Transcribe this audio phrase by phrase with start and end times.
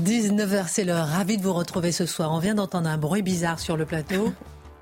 [0.00, 1.06] 19h, c'est l'heure.
[1.06, 2.32] Ravi de vous retrouver ce soir.
[2.32, 4.32] On vient d'entendre un bruit bizarre sur le plateau.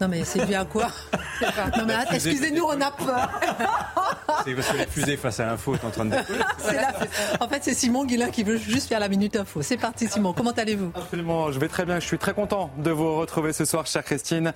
[0.01, 0.89] Non mais c'est bien quoi?
[1.77, 3.31] Non mais excusez-nous, on a peur.
[4.45, 6.17] C'est parce que la fusée face à l'info est en train de
[7.41, 9.63] En fait, c'est Simon Guillain qui veut juste faire la minute info.
[9.63, 10.93] C'est parti Simon, comment allez-vous?
[10.95, 12.01] Absolument, je vais très bien.
[12.01, 14.53] Je suis très content de vous retrouver ce soir, chère Christine.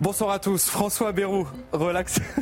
[0.00, 0.66] Bonsoir à tous.
[0.68, 2.22] François Bayrou, relaxé.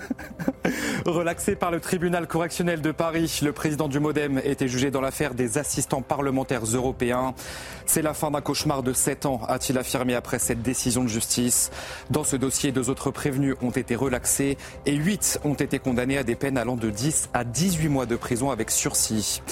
[1.06, 5.34] Relaxé par le tribunal correctionnel de Paris, le président du Modem était jugé dans l'affaire
[5.34, 7.34] des assistants parlementaires européens.
[7.86, 11.70] C'est la fin d'un cauchemar de 7 ans, a-t-il affirmé après cette décision de justice.
[12.11, 16.23] Dans ce dossier, deux autres prévenus ont été relaxés et huit ont été condamnés à
[16.23, 19.43] des peines allant de 10 à 18 mois de prison avec sursis.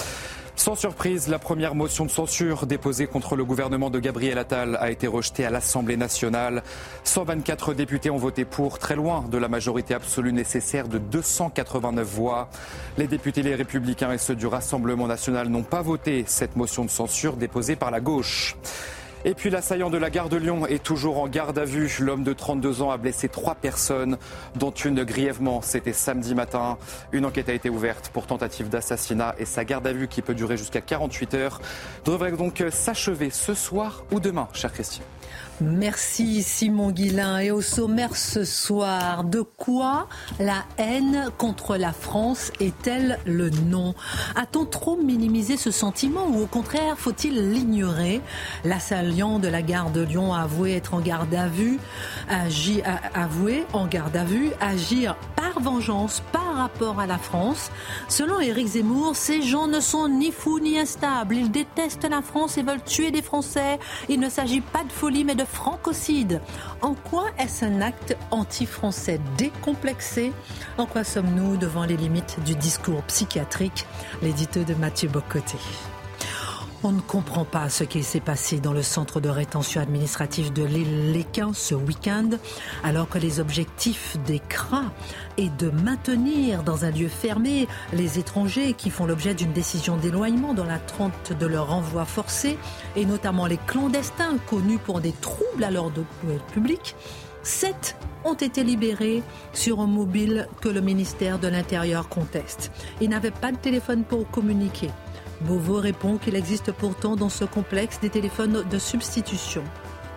[0.55, 4.91] Sans surprise, la première motion de censure déposée contre le gouvernement de Gabriel Attal a
[4.91, 6.63] été rejetée à l'Assemblée nationale.
[7.03, 12.49] 124 députés ont voté pour, très loin de la majorité absolue nécessaire de 289 voix.
[12.97, 16.89] Les députés les républicains et ceux du Rassemblement national n'ont pas voté cette motion de
[16.89, 18.55] censure déposée par la gauche.
[19.23, 21.95] Et puis l'assaillant de la gare de Lyon est toujours en garde à vue.
[21.99, 24.17] L'homme de 32 ans a blessé trois personnes,
[24.55, 25.61] dont une grièvement.
[25.61, 26.77] C'était samedi matin.
[27.11, 30.33] Une enquête a été ouverte pour tentative d'assassinat et sa garde à vue, qui peut
[30.33, 31.61] durer jusqu'à 48 heures,
[32.05, 35.03] devrait donc s'achever ce soir ou demain, cher Christian.
[35.61, 37.37] Merci Simon Guillain.
[37.37, 40.07] Et au sommaire ce soir, de quoi
[40.39, 43.93] la haine contre la France est-elle le nom?
[44.35, 48.21] A-t-on trop minimisé ce sentiment ou au contraire faut-il l'ignorer?
[48.65, 51.79] L'assaillant de la gare de Lyon a avoué être en garde à vue,
[52.27, 52.81] agi,
[53.13, 57.69] avoué en garde à vue, agir par vengeance par rapport à la France.
[58.07, 61.35] Selon Éric Zemmour, ces gens ne sont ni fous ni instables.
[61.35, 63.79] Ils détestent la France et veulent tuer des Français.
[64.09, 66.41] Il ne s'agit pas de folie mais de francocide.
[66.81, 70.31] En quoi est-ce un acte anti-français décomplexé?
[70.77, 73.85] En quoi sommes-nous devant les limites du discours psychiatrique?
[74.21, 75.57] L'édito de Mathieu Bocoté.
[76.83, 80.63] On ne comprend pas ce qui s'est passé dans le centre de rétention administrative de
[80.63, 82.29] l'île Léquin ce week-end,
[82.83, 84.85] alors que les objectifs des CRA
[85.37, 90.55] est de maintenir dans un lieu fermé les étrangers qui font l'objet d'une décision d'éloignement
[90.55, 92.57] dans l'attente de leur renvoi forcé,
[92.95, 96.03] et notamment les clandestins connus pour des troubles à l'ordre
[96.51, 96.95] public.
[97.43, 97.95] Sept
[98.25, 99.21] ont été libérés
[99.53, 102.71] sur un mobile que le ministère de l'Intérieur conteste.
[103.01, 104.89] Ils n'avaient pas de téléphone pour communiquer.
[105.41, 109.63] Beauvau répond qu'il existe pourtant dans ce complexe des téléphones de substitution.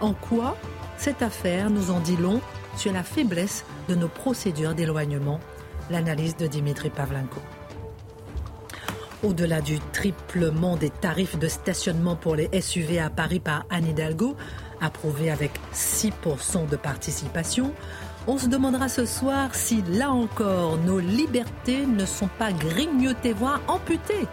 [0.00, 0.56] En quoi
[0.98, 2.40] cette affaire nous en dit long
[2.76, 5.40] sur la faiblesse de nos procédures d'éloignement?
[5.90, 7.40] L'analyse de Dimitri Pavlenko.
[9.22, 14.36] Au-delà du triplement des tarifs de stationnement pour les SUV à Paris par Anne Hidalgo,
[14.80, 17.72] approuvé avec 6% de participation,
[18.26, 23.60] on se demandera ce soir si, là encore, nos libertés ne sont pas grignotées, voire
[23.68, 24.26] amputées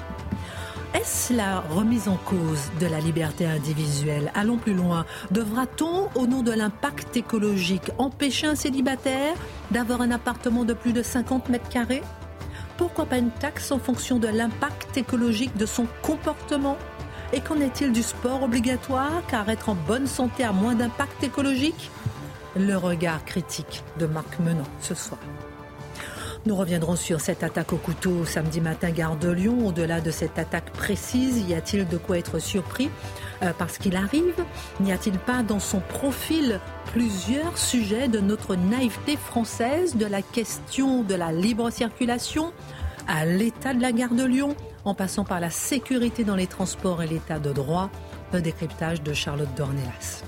[0.94, 4.32] est-ce la remise en cause de la liberté individuelle?
[4.36, 5.06] Allons plus loin.
[5.32, 9.36] Devra-t-on, au nom de l'impact écologique, empêcher un célibataire
[9.72, 12.04] d'avoir un appartement de plus de 50 mètres carrés?
[12.78, 16.78] Pourquoi pas une taxe en fonction de l'impact écologique de son comportement?
[17.32, 21.90] Et qu'en est-il du sport obligatoire Car être en bonne santé a moins d'impact écologique?
[22.58, 25.20] Le regard critique de Marc Menon ce soir.
[26.48, 29.68] Nous reviendrons sur cette attaque au couteau samedi matin, gare de Lyon.
[29.68, 32.90] Au-delà de cette attaque précise, y a-t-il de quoi être surpris
[33.44, 34.34] euh, parce qu'il arrive?
[34.80, 41.04] N'y a-t-il pas dans son profil plusieurs sujets de notre naïveté française, de la question
[41.04, 42.52] de la libre circulation
[43.08, 47.04] à l'état de la gare de Lyon, en passant par la sécurité dans les transports
[47.04, 47.92] et l'état de droit?
[48.34, 50.24] Le décryptage de Charlotte Dornelas.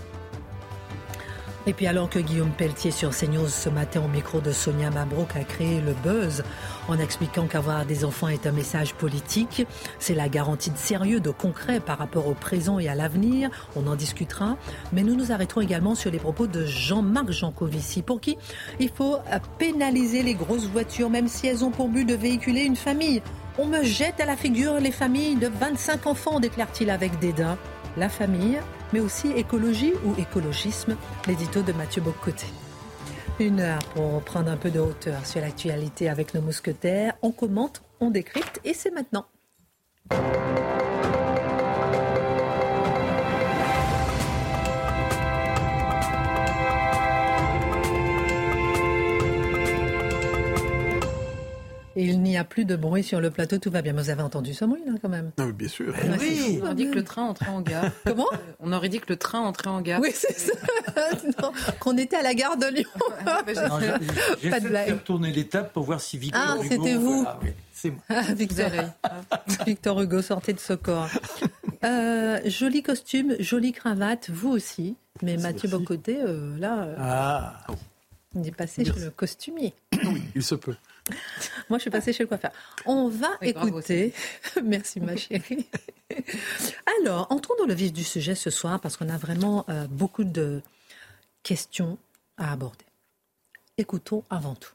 [1.65, 5.33] Et puis alors que Guillaume Pelletier sur CNews ce matin au micro de Sonia Mabrouk
[5.35, 6.43] a créé le buzz
[6.89, 9.65] en expliquant qu'avoir des enfants est un message politique,
[9.97, 13.87] c'est la garantie de sérieux, de concret par rapport au présent et à l'avenir, on
[13.87, 14.57] en discutera,
[14.91, 18.37] mais nous nous arrêterons également sur les propos de Jean-Marc Jancovici pour qui
[18.81, 19.19] il faut
[19.57, 23.21] pénaliser les grosses voitures même si elles ont pour but de véhiculer une famille.
[23.57, 27.57] On me jette à la figure les familles de 25 enfants, déclare-t-il avec dédain.
[27.95, 28.59] La famille,
[28.93, 30.95] mais aussi écologie ou écologisme,
[31.27, 32.45] l'édito de Mathieu Bocoté.
[33.39, 37.15] Une heure pour prendre un peu de hauteur sur l'actualité avec nos mousquetaires.
[37.23, 39.25] On commente, on décrypte et c'est maintenant.
[51.95, 53.93] Il n'y a plus de bruit sur le plateau, tout va bien.
[53.93, 55.31] Vous avez entendu ce bruit là quand même?
[55.37, 55.93] Ah Bien sûr.
[56.19, 57.91] oui, on dit que le train entrait en gare.
[58.05, 58.27] Comment?
[58.59, 60.01] On aurait dit que le train entrait en gare.
[60.01, 60.53] Oui, c'est ça.
[61.79, 62.89] Qu'on était à la gare de Lyon.
[63.23, 64.89] Pas de blague.
[64.89, 67.25] J'ai tourner l'étape pour voir si Victor ah, c'était vous.
[67.73, 68.01] c'est moi.
[68.09, 68.69] Ah, Victor,
[69.65, 71.09] Victor Hugo sortait de ce corps.
[71.83, 74.95] Euh, joli costume, jolie cravate, vous aussi.
[75.21, 77.67] Mais Mathieu Bocoté, euh, là, euh, ah.
[78.35, 79.73] il est passé chez le costumier.
[80.05, 80.75] Oui, il se peut.
[81.69, 82.51] Moi, je suis passée chez le coiffeur.
[82.85, 84.13] On va écouter.
[84.63, 85.67] Merci, ma chérie.
[87.01, 90.61] Alors, entrons dans le vif du sujet ce soir parce qu'on a vraiment beaucoup de
[91.41, 91.97] questions
[92.37, 92.85] à aborder.
[93.77, 94.73] Écoutons avant tout.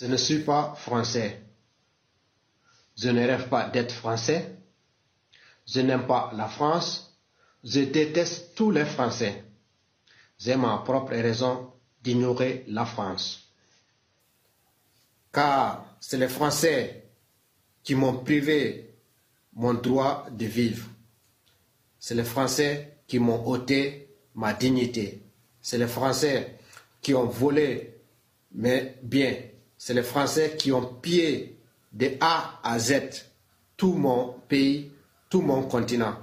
[0.00, 1.42] Je ne suis pas français.
[2.96, 4.56] Je ne rêve pas d'être français.
[5.66, 7.18] Je n'aime pas la France.
[7.64, 9.44] Je déteste tous les Français.
[10.38, 13.41] J'ai ma propre raison d'ignorer la France.
[15.32, 17.04] Car c'est les Français
[17.82, 18.94] qui m'ont privé
[19.54, 20.86] mon droit de vivre.
[21.98, 25.22] C'est les Français qui m'ont ôté ma dignité.
[25.60, 26.58] C'est les Français
[27.00, 28.00] qui ont volé
[28.52, 29.36] mes biens.
[29.78, 31.58] C'est les Français qui ont pillé
[31.92, 33.24] de A à Z
[33.76, 34.92] tout mon pays,
[35.28, 36.16] tout mon continent.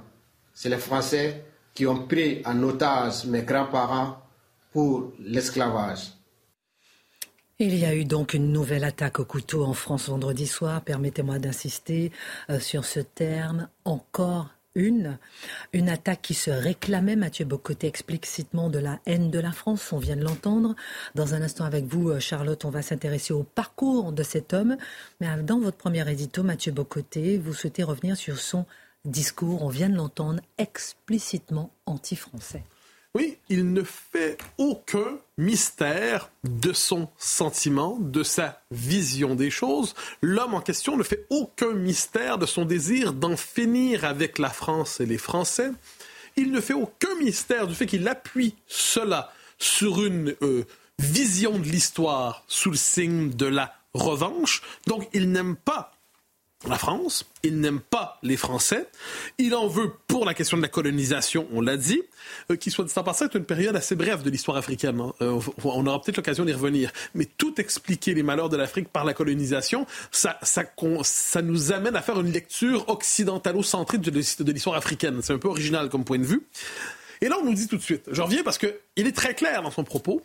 [0.54, 4.16] C'est les Français qui ont pris en otage mes grands-parents
[4.72, 6.12] pour l'esclavage.
[7.62, 10.80] Il y a eu donc une nouvelle attaque au couteau en France vendredi soir.
[10.80, 12.10] Permettez-moi d'insister
[12.48, 15.18] euh, sur ce terme encore une,
[15.74, 19.98] une attaque qui se réclamait, Mathieu Bocoté, explicitement de la haine de la France, on
[19.98, 20.74] vient de l'entendre.
[21.14, 24.78] Dans un instant avec vous, euh, Charlotte, on va s'intéresser au parcours de cet homme.
[25.20, 28.64] Mais dans votre premier édito, Mathieu Bocoté, vous souhaitez revenir sur son
[29.04, 32.64] discours, on vient de l'entendre, explicitement anti-français.
[33.16, 39.96] Oui, il ne fait aucun mystère de son sentiment, de sa vision des choses.
[40.22, 45.00] L'homme en question ne fait aucun mystère de son désir d'en finir avec la France
[45.00, 45.72] et les Français.
[46.36, 50.64] Il ne fait aucun mystère du fait qu'il appuie cela sur une euh,
[51.00, 54.62] vision de l'histoire sous le signe de la revanche.
[54.86, 55.92] Donc, il n'aime pas
[56.68, 58.86] la France, il n'aime pas les Français,
[59.38, 62.02] il en veut pour la question de la colonisation, on l'a dit,
[62.50, 65.00] euh, qui soit dit en passant est une période assez brève de l'histoire africaine.
[65.00, 65.14] Hein.
[65.22, 69.06] Euh, on aura peut-être l'occasion d'y revenir, mais tout expliquer les malheurs de l'Afrique par
[69.06, 74.10] la colonisation, ça, ça, nous amène à faire une lecture occidentalo-centrée de
[74.52, 75.20] l'histoire africaine.
[75.22, 76.42] C'est un peu original comme point de vue.
[77.22, 79.62] Et là, on nous dit tout de suite, je reviens parce qu'il est très clair
[79.62, 80.22] dans son propos,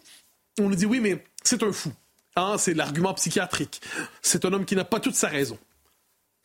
[0.59, 1.91] on nous dit oui, mais c'est un fou.
[2.35, 3.81] Hein, c'est l'argument psychiatrique.
[4.21, 5.57] C'est un homme qui n'a pas toute sa raison.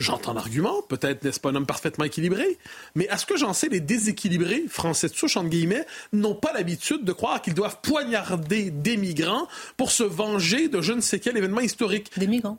[0.00, 2.56] J'entends l'argument, peut-être n'est-ce pas un homme parfaitement équilibré,
[2.94, 6.54] mais à ce que j'en sais, les déséquilibrés, français de souche, entre guillemets, n'ont pas
[6.54, 11.20] l'habitude de croire qu'ils doivent poignarder des migrants pour se venger de je ne sais
[11.20, 12.10] quel événement historique.
[12.16, 12.56] Des migrants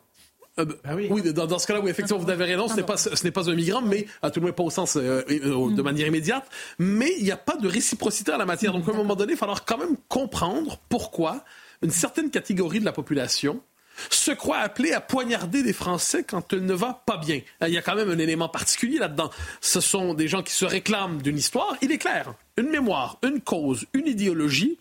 [0.59, 1.09] euh, ah oui.
[1.33, 3.55] dans, ce cas-là, oui, effectivement, vous avez raison, ce n'est pas, ce n'est pas un
[3.55, 5.83] migrant, mais à tout le moins pas au sens euh, euh, de mm.
[5.83, 6.45] manière immédiate,
[6.77, 8.73] mais il n'y a pas de réciprocité en la matière.
[8.73, 11.43] Donc, à un moment donné, il va falloir quand même comprendre pourquoi
[11.81, 13.61] une certaine catégorie de la population
[14.09, 17.41] se croit appelé à poignarder des Français quand elle ne va pas bien.
[17.61, 19.31] Il y a quand même un élément particulier là-dedans.
[19.61, 21.75] Ce sont des gens qui se réclament d'une histoire.
[21.81, 24.77] Il est clair, une mémoire, une cause, une idéologie.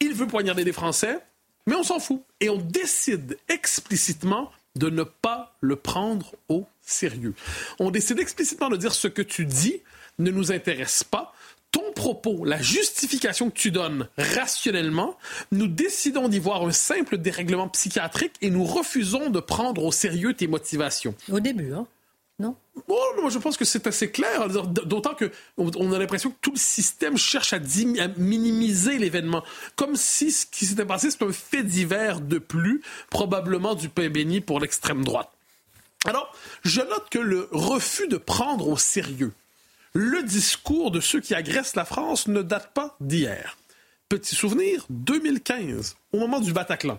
[0.00, 1.18] Il veut poignarder des Français,
[1.66, 2.22] mais on s'en fout.
[2.40, 7.34] Et on décide explicitement de ne pas le prendre au sérieux.
[7.78, 9.82] On décide explicitement de dire ce que tu dis
[10.18, 11.34] ne nous intéresse pas
[11.72, 15.16] ton propos, la justification que tu donnes rationnellement,
[15.52, 20.34] nous décidons d'y voir un simple dérèglement psychiatrique et nous refusons de prendre au sérieux
[20.34, 21.14] tes motivations.
[21.30, 21.86] Au début, hein?
[22.38, 22.56] Non?
[22.88, 27.18] Bon, je pense que c'est assez clair, d'autant qu'on a l'impression que tout le système
[27.18, 29.44] cherche à, à minimiser l'événement,
[29.76, 34.08] comme si ce qui s'était passé, c'est un fait divers de plus, probablement du pain
[34.08, 35.28] béni pour l'extrême droite.
[36.06, 36.34] Alors,
[36.64, 39.34] je note que le refus de prendre au sérieux
[39.94, 43.56] le discours de ceux qui agressent la France ne date pas d'hier.
[44.08, 46.98] Petit souvenir, 2015, au moment du Bataclan,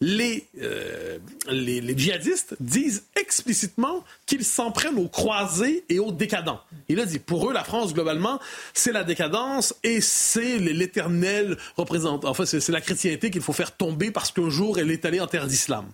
[0.00, 6.60] les, euh, les, djihadistes disent explicitement qu'ils s'en prennent aux croisés et aux décadents.
[6.88, 8.40] Il a dit, pour eux, la France, globalement,
[8.74, 12.30] c'est la décadence et c'est l'éternel représentant.
[12.30, 15.28] Enfin, c'est la chrétienté qu'il faut faire tomber parce qu'un jour, elle est allée en
[15.28, 15.86] terre d'islam.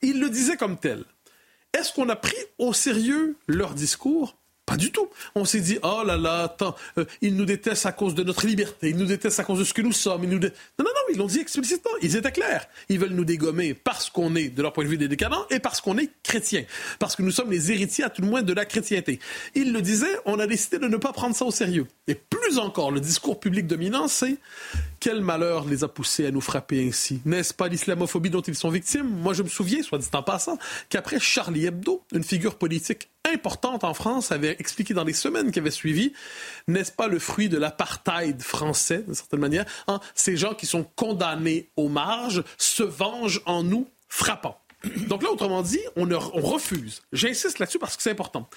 [0.00, 1.04] Il le disait comme tel.
[1.78, 4.37] Est-ce qu'on a pris au sérieux leur discours?
[4.68, 5.08] Pas du tout.
[5.34, 8.46] On s'est dit, oh là là, attends, euh, ils nous détestent à cause de notre
[8.46, 10.24] liberté, ils nous détestent à cause de ce que nous sommes.
[10.24, 12.66] Ils nous Non, non, non, ils l'ont dit explicitement, ils étaient clairs.
[12.90, 15.58] Ils veulent nous dégommer parce qu'on est, de leur point de vue, des décadents et
[15.58, 16.64] parce qu'on est chrétiens.
[16.98, 19.20] Parce que nous sommes les héritiers, à tout le moins, de la chrétienté.
[19.54, 21.86] Ils le disaient, on a décidé de ne pas prendre ça au sérieux.
[22.06, 24.36] Et plus encore, le discours public dominant, c'est
[25.00, 28.70] quel malheur les a poussés à nous frapper ainsi N'est-ce pas l'islamophobie dont ils sont
[28.70, 29.08] victimes?
[29.08, 33.84] Moi, je me souviens, soit dit en passant, qu'après Charlie Hebdo, une figure politique importante
[33.84, 36.12] en France avait expliqué dans les semaines qui avaient suivi,
[36.66, 40.00] n'est-ce pas le fruit de l'apartheid français, d'une certaine manière hein?
[40.14, 44.60] Ces gens qui sont condamnés aux marges se vengent en nous frappant.
[45.08, 47.02] Donc là, autrement dit, on, on refuse.
[47.12, 48.48] J'insiste là-dessus parce que c'est important.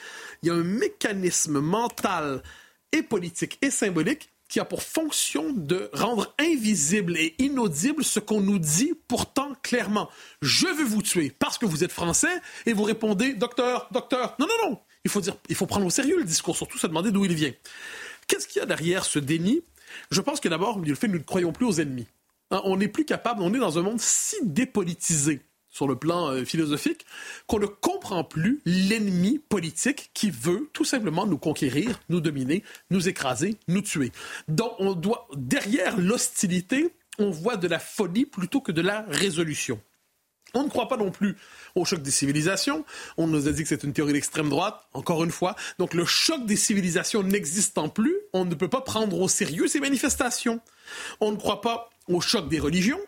[0.43, 2.43] Il y a un mécanisme mental
[2.91, 8.41] et politique et symbolique qui a pour fonction de rendre invisible et inaudible ce qu'on
[8.41, 10.09] nous dit pourtant clairement.
[10.41, 14.35] Je veux vous tuer parce que vous êtes français et vous répondez docteur, docteur.
[14.39, 14.79] Non, non, non.
[15.05, 17.33] Il faut dire, il faut prendre au sérieux le discours, surtout se demander d'où il
[17.33, 17.53] vient.
[18.27, 19.61] Qu'est-ce qu'il y a derrière ce déni?
[20.11, 21.79] Je pense que d'abord, il y a le fait que nous ne croyons plus aux
[21.79, 22.07] ennemis.
[22.51, 25.39] Hein, on n'est plus capable, on est dans un monde si dépolitisé
[25.71, 27.05] sur le plan euh, philosophique,
[27.47, 33.09] qu'on ne comprend plus l'ennemi politique qui veut tout simplement nous conquérir, nous dominer, nous
[33.09, 34.11] écraser, nous tuer.
[34.47, 39.79] Donc, on doit, derrière l'hostilité, on voit de la folie plutôt que de la résolution.
[40.53, 41.37] On ne croit pas non plus
[41.75, 42.83] au choc des civilisations.
[43.17, 45.55] On nous a dit que c'est une théorie d'extrême droite, encore une fois.
[45.79, 49.79] Donc le choc des civilisations n'existant plus, on ne peut pas prendre au sérieux ces
[49.79, 50.59] manifestations.
[51.21, 52.99] On ne croit pas au choc des religions.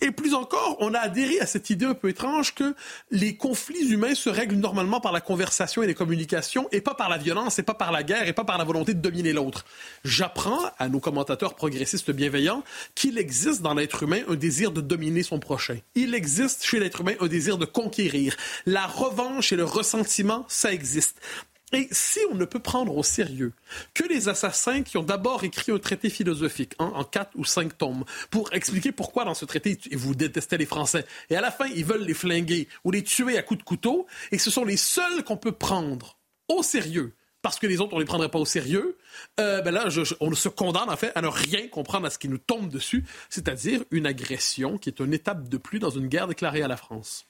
[0.00, 2.74] Et plus encore, on a adhéré à cette idée un peu étrange que
[3.10, 7.08] les conflits humains se règlent normalement par la conversation et les communications et pas par
[7.08, 9.64] la violence et pas par la guerre et pas par la volonté de dominer l'autre.
[10.04, 12.62] J'apprends à nos commentateurs progressistes bienveillants
[12.94, 15.78] qu'il existe dans l'être humain un désir de dominer son prochain.
[15.94, 18.36] Il existe chez l'être humain un désir de conquérir.
[18.66, 21.20] La revanche et le ressentiment, ça existe.
[21.72, 23.52] Et si on ne peut prendre au sérieux
[23.94, 27.78] que les assassins qui ont d'abord écrit un traité philosophique hein, en quatre ou cinq
[27.78, 31.66] tomes pour expliquer pourquoi dans ce traité vous détestez les Français et à la fin
[31.66, 34.76] ils veulent les flinguer ou les tuer à coups de couteau et ce sont les
[34.76, 38.38] seuls qu'on peut prendre au sérieux parce que les autres, on ne les prendrait pas
[38.38, 38.96] au sérieux,
[39.40, 39.88] euh, ben là,
[40.20, 43.04] on se condamne en fait à ne rien comprendre à ce qui nous tombe dessus,
[43.30, 46.76] c'est-à-dire une agression qui est une étape de plus dans une guerre déclarée à la
[46.76, 47.26] France.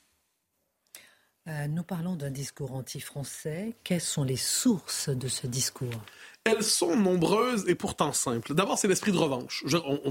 [1.48, 3.76] Euh, nous parlons d'un discours anti-français.
[3.82, 6.04] Quelles sont les sources de ce discours?
[6.44, 8.54] Elles sont nombreuses et pourtant simples.
[8.54, 9.64] D'abord, c'est l'esprit de revanche.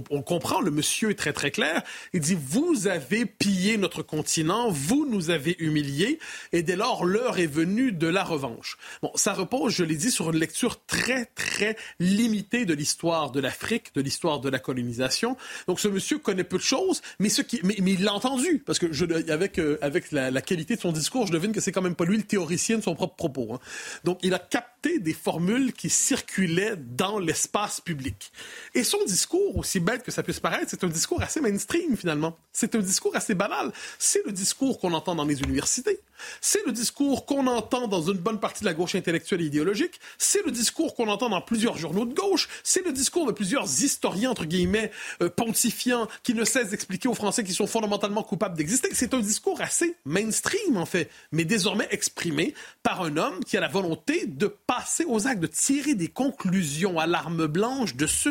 [0.10, 1.84] on, comprend, le monsieur est très très clair.
[2.14, 6.20] Il dit, vous avez pillé notre continent, vous nous avez humiliés,
[6.54, 8.78] et dès lors, l'heure est venue de la revanche.
[9.02, 13.42] Bon, ça repose, je l'ai dit, sur une lecture très très limitée de l'histoire de
[13.42, 15.36] l'Afrique, de l'histoire de la colonisation.
[15.68, 18.80] Donc, ce monsieur connaît peu de choses, mais, ce qui, mais, il l'a entendu, parce
[18.80, 21.82] que je, avec, euh, avec la, qualité de son discours, je devine que c'est quand
[21.82, 23.54] même pas lui le théoricien de son propre propos.
[23.54, 23.60] Hein.
[24.06, 28.32] Donc, il a capté des formules qui circulait dans l'espace public.
[28.74, 32.38] Et son discours, aussi bête que ça puisse paraître, c'est un discours assez mainstream finalement.
[32.52, 33.72] C'est un discours assez banal.
[34.00, 36.00] C'est le discours qu'on entend dans les universités.
[36.40, 40.00] C'est le discours qu'on entend dans une bonne partie de la gauche intellectuelle et idéologique.
[40.18, 42.48] C'est le discours qu'on entend dans plusieurs journaux de gauche.
[42.64, 47.14] C'est le discours de plusieurs historiens, entre guillemets, euh, pontifiants, qui ne cessent d'expliquer aux
[47.14, 48.90] Français qu'ils sont fondamentalement coupables d'exister.
[48.94, 53.60] C'est un discours assez mainstream, en fait, mais désormais exprimé par un homme qui a
[53.60, 58.30] la volonté de passer aux actes, de tirer des conclusions à l'arme blanche de ce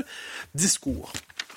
[0.55, 1.13] discours.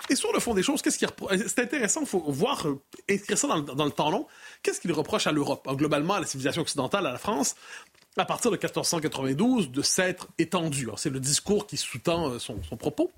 [0.09, 1.05] Et sur le fond des choses, qu'est-ce qui
[1.47, 4.27] c'est intéressant, il faut voir euh, écrire ça dans le, temps long.
[4.61, 7.55] Qu'est-ce qu'il reproche à l'Europe, globalement à la civilisation occidentale, à la France,
[8.17, 10.89] à partir de 1492, de s'être étendue.
[10.97, 13.09] C'est le discours qui sous-tend euh, son propos.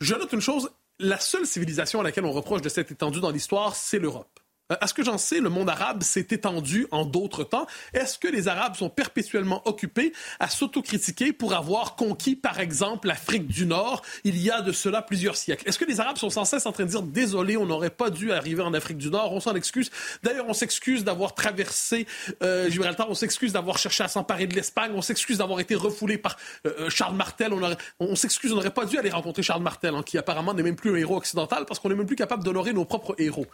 [0.00, 0.70] Je note une chose,
[1.00, 4.33] la seule civilisation à laquelle on reproche de s'être étendue dans l'histoire, c'est l'Europe.
[4.72, 7.66] Euh, à ce que j'en sais, le monde arabe s'est étendu en d'autres temps.
[7.92, 13.46] Est-ce que les Arabes sont perpétuellement occupés à s'autocritiquer pour avoir conquis, par exemple, l'Afrique
[13.46, 15.68] du Nord il y a de cela plusieurs siècles?
[15.68, 18.08] Est-ce que les Arabes sont sans cesse en train de dire désolé, on n'aurait pas
[18.08, 19.90] dû arriver en Afrique du Nord, on s'en excuse.
[20.22, 22.06] D'ailleurs, on s'excuse d'avoir traversé
[22.42, 26.16] euh, Gibraltar, on s'excuse d'avoir cherché à s'emparer de l'Espagne, on s'excuse d'avoir été refoulé
[26.16, 29.94] par euh, Charles Martel, on, on s'excuse, on n'aurait pas dû aller rencontrer Charles Martel,
[29.94, 32.42] hein, qui apparemment n'est même plus un héros occidental parce qu'on n'est même plus capable
[32.44, 33.46] d'honorer nos propres héros.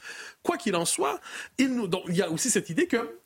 [0.44, 1.00] Quoi qu'il en soit,
[1.59, 3.19] il, y a aussi cette idée que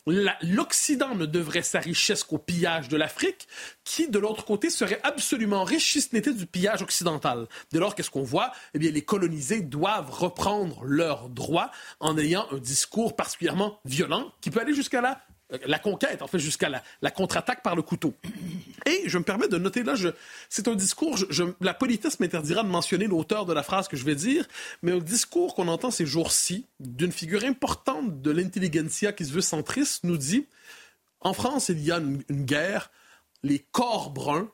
[0.43, 3.49] l'Occident ne devrait sa richesse qu'au pillage de l'Afrique,
[3.85, 7.47] qui, de l'autre côté, serait absolument riche si ce n'était du pillage occidental.
[7.73, 8.53] Dès lors, qu'est-ce qu'on voit?
[8.75, 14.51] Eh bien, les colonisés doivent reprendre leurs droits en ayant un discours particulièrement violent qui
[14.51, 15.21] peut aller jusqu'à la
[15.67, 18.15] la conquête, en fait, jusqu'à la, contre-attaque par le couteau.
[18.87, 19.95] Et je me permets de noter là,
[20.49, 21.19] c'est un discours,
[21.61, 24.47] la politesse m'interdira de mentionner l'auteur de la phrase que je vais dire,
[24.83, 29.41] mais un discours qu'on entend ces jours-ci d'une figure importante de l'intelligentsia qui se veut
[29.41, 30.47] centriste nous dit,
[31.21, 32.91] en France, il y a une, une guerre,
[33.43, 34.51] les corps bruns,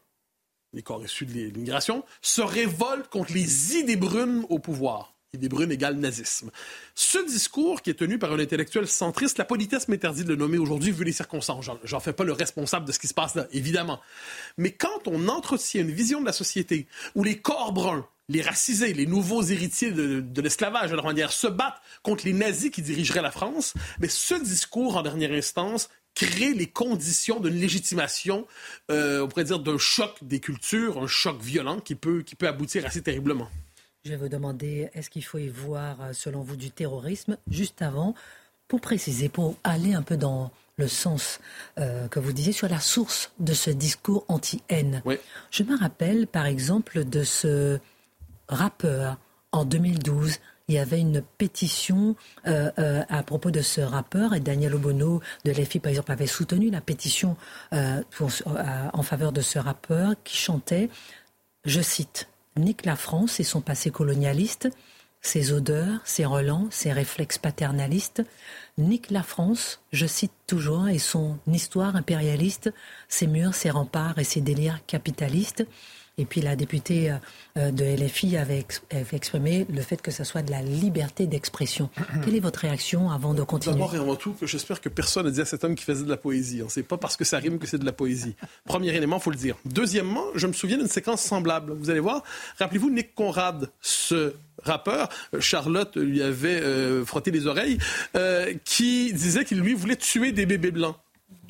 [0.72, 5.14] les corps issus de l'immigration, se révoltent contre les idées brunes au pouvoir.
[5.32, 6.50] Idée brune égale nazisme.
[6.96, 10.58] Ce discours qui est tenu par un intellectuel centriste, la politesse m'interdit de le nommer
[10.58, 11.70] aujourd'hui vu les circonstances.
[11.84, 14.00] J'en fais pas le responsable de ce qui se passe là, évidemment.
[14.58, 18.92] Mais quand on entretient une vision de la société où les corps bruns, les racisés,
[18.92, 23.22] les nouveaux héritiers de, l'esclavage, de leur manière, se battent contre les nazis qui dirigeraient
[23.22, 28.48] la France, mais ce discours, en dernière instance, crée les conditions d'une légitimation,
[28.90, 32.48] euh, on pourrait dire, d'un choc des cultures, un choc violent qui peut, qui peut
[32.48, 33.48] aboutir assez terriblement.
[34.04, 37.82] Je vais vous demander, est-ce qu'il faut y voir, euh, selon vous, du terrorisme Juste
[37.82, 38.14] avant,
[38.68, 41.40] Pour préciser, pour aller un peu dans le sens
[41.78, 45.02] euh, que vous disiez sur la source de ce discours anti-haine,
[45.50, 47.80] je me rappelle par exemple de ce
[48.48, 49.18] rappeur.
[49.52, 50.38] En 2012
[50.70, 52.14] il y avait une pétition
[52.46, 56.28] euh, euh, à propos de ce rappeur et Daniel Obono de l'EFI, par exemple, avait
[56.28, 57.36] soutenu la pétition
[57.72, 58.00] euh,
[58.92, 60.88] en faveur de ce rappeur qui chantait,
[61.64, 62.28] je cite,
[62.60, 64.68] Nique la France et son passé colonialiste,
[65.22, 68.22] ses odeurs, ses relents, ses réflexes paternalistes,
[68.76, 72.70] nique la France, je cite toujours, et son histoire impérialiste,
[73.08, 75.66] ses murs, ses remparts et ses délires capitalistes.
[76.20, 77.14] Et puis la députée euh,
[77.56, 78.62] euh, de LFI avait,
[79.12, 81.88] exprimé le fait que ce soit de la liberté d'expression.
[82.24, 83.76] Quelle est votre réaction avant de continuer?
[83.76, 86.04] D'abord et avant tout, que j'espère que personne ne dit à cet homme qui faisait
[86.04, 86.62] de la poésie.
[86.68, 88.36] C'est pas parce que ça rime que c'est de la poésie.
[88.66, 89.56] Premier élément, faut le dire.
[89.64, 91.72] Deuxièmement, je me souviens d'une séquence semblable.
[91.72, 92.22] Vous allez voir.
[92.58, 95.08] Rappelez-vous Nick Conrad, ce rappeur,
[95.38, 97.78] Charlotte lui avait euh, frotté les oreilles,
[98.66, 100.96] qui disait qu'il lui voulait tuer des bébés blancs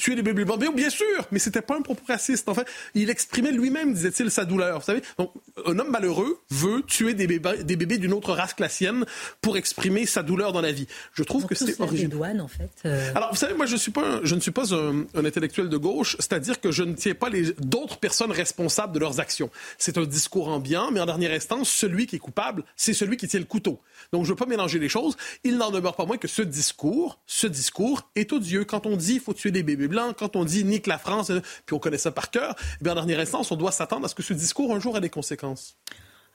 [0.00, 0.59] tuer les bébés blancs.
[0.75, 2.49] Bien sûr, mais c'était pas un propos raciste.
[2.49, 4.80] En fait, il exprimait lui-même, disait-il, sa douleur.
[4.80, 5.33] Vous savez, donc
[5.66, 9.04] un homme malheureux veut tuer des bébés, des bébés d'une autre race que la sienne
[9.40, 10.87] pour exprimer sa douleur dans la vie.
[11.12, 12.40] Je trouve que c'est original.
[12.40, 12.71] en fait.
[12.87, 13.12] Euh.
[13.14, 16.16] Alors, vous savez, moi, je suis pas, je ne suis pas un, intellectuel de gauche,
[16.19, 19.50] c'est-à-dire que je ne tiens pas les d'autres personnes responsables de leurs actions.
[19.78, 23.28] C'est un discours ambiant, mais en dernière instance, celui qui est coupable, c'est celui qui
[23.28, 23.80] tient le couteau.
[24.12, 25.16] Donc, je veux pas mélanger les choses.
[25.45, 28.64] Il n'en demeure pas moins que ce discours, ce discours est odieux.
[28.64, 31.40] Quand on dit il faut tuer des bébés quand on dit nique la France, euh,
[31.66, 34.09] puis on connaît ça par cœur, eh bien, en dernière instance, on doit s'attendre à
[34.09, 35.76] ce que ce discours, un jour, ait des conséquences.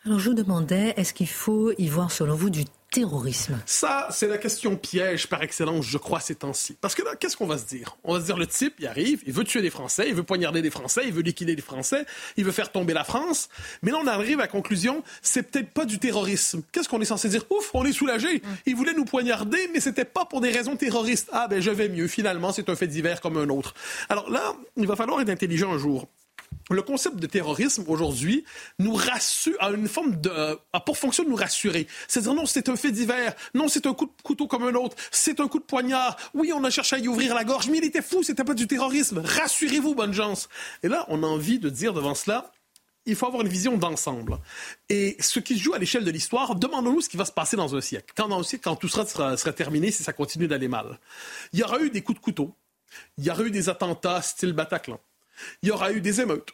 [0.06, 4.28] Alors, je vous demandais, est-ce qu'il faut y voir, selon vous, du terrorisme Ça, c'est
[4.28, 6.78] la question piège par excellence, je crois, ces temps-ci.
[6.80, 7.98] Parce que là, qu'est-ce qu'on va se dire?
[8.06, 10.24] On va se dire, le type, il arrive, il veut tuer des Français, il veut
[10.24, 12.06] poignarder des Français, il veut liquider des Français,
[12.38, 13.50] il veut faire tomber la France.
[13.82, 16.64] Mais là, on arrive à la conclusion, c'est peut-être pas du terrorisme.
[16.72, 17.44] Qu'est-ce qu'on est censé dire?
[17.50, 18.42] Ouf, on est soulagé.
[18.66, 21.28] Il voulait nous poignarder, mais c'était pas pour des raisons terroristes.
[21.34, 22.08] Ah, ben, je vais mieux.
[22.08, 23.74] Finalement, c'est un fait divers comme un autre.
[24.08, 26.08] Alors là, il va falloir être intelligent un jour
[26.72, 28.44] le concept de terrorisme aujourd'hui
[28.80, 31.88] nous rassure, a une forme de, a pour fonction de nous rassurer.
[32.08, 34.96] C'est-à-dire non, c'est un fait divers, non, c'est un coup de couteau comme un autre,
[35.12, 36.18] c'est un coup de poignard.
[36.34, 38.56] Oui, on a cherché à y ouvrir la gorge, mais il était fou, c'était pas
[38.56, 39.22] du terrorisme.
[39.24, 40.50] Rassurez-vous, bonne chance.
[40.82, 42.52] Et là, on a envie de dire devant cela,
[43.06, 44.40] il faut avoir une vision d'ensemble.
[44.90, 47.56] Et ce qui se joue à l'échelle de l'histoire, demandons-nous ce qui va se passer
[47.56, 48.14] dans un siècle.
[48.18, 51.00] Quand dans un siècle, quand tout sera, sera, sera terminé, si ça continue d'aller mal.
[51.54, 52.56] Il y aura eu des coups de couteau,
[53.20, 55.00] il y aura eu des attentats style Bataclan.
[55.62, 56.54] Il y aura eu des émeutes.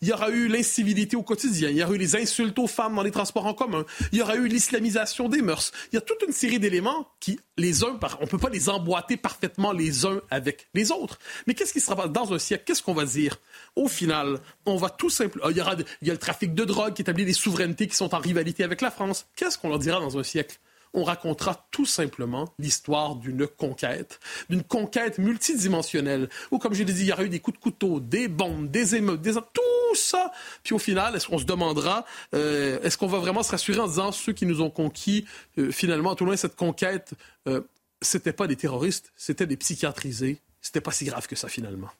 [0.00, 1.68] Il y aura eu l'incivilité au quotidien.
[1.68, 3.84] Il y aura eu les insultes aux femmes dans les transports en commun.
[4.12, 5.72] Il y aura eu l'islamisation des mœurs.
[5.92, 8.68] Il y a toute une série d'éléments qui, les uns, on ne peut pas les
[8.68, 11.18] emboîter parfaitement les uns avec les autres.
[11.46, 12.64] Mais qu'est-ce qui sera dans un siècle?
[12.66, 13.38] Qu'est-ce qu'on va dire?
[13.76, 15.48] Au final, on va tout simplement.
[15.50, 18.18] Il y, aura, a le trafic de drogue qui établit des souverainetés qui sont en
[18.18, 19.26] rivalité avec la France.
[19.36, 20.58] Qu'est-ce qu'on leur dira dans un siècle?
[20.94, 27.02] On racontera tout simplement l'histoire d'une conquête, d'une conquête multidimensionnelle, où, comme je l'ai dit,
[27.02, 29.32] il y aura eu des coups de couteau, des bombes, des émeutes, des...
[29.32, 30.32] tout ça.
[30.62, 33.88] Puis au final, est-ce qu'on se demandera, euh, est-ce qu'on va vraiment se rassurer en
[33.88, 35.26] disant ceux qui nous ont conquis,
[35.58, 37.12] euh, finalement, tout le moins, cette conquête,
[37.48, 37.62] euh,
[38.00, 40.40] c'était pas des terroristes, c'était des psychiatrisés.
[40.62, 41.90] C'était pas si grave que ça, finalement.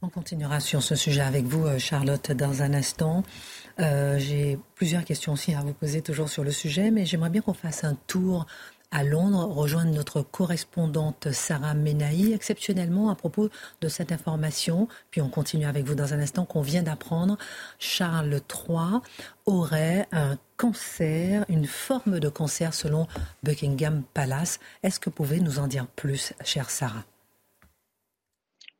[0.00, 3.22] On continuera sur ce sujet avec vous, Charlotte, dans un instant.
[3.80, 7.40] Euh, j'ai plusieurs questions aussi à vous poser toujours sur le sujet, mais j'aimerais bien
[7.40, 8.46] qu'on fasse un tour
[8.90, 14.86] à Londres, rejoindre notre correspondante Sarah Menahi, exceptionnellement à propos de cette information.
[15.10, 17.36] Puis on continue avec vous dans un instant qu'on vient d'apprendre.
[17.80, 19.00] Charles III
[19.46, 23.08] aurait un cancer, une forme de cancer selon
[23.42, 24.60] Buckingham Palace.
[24.84, 27.04] Est-ce que vous pouvez nous en dire plus, chère Sarah?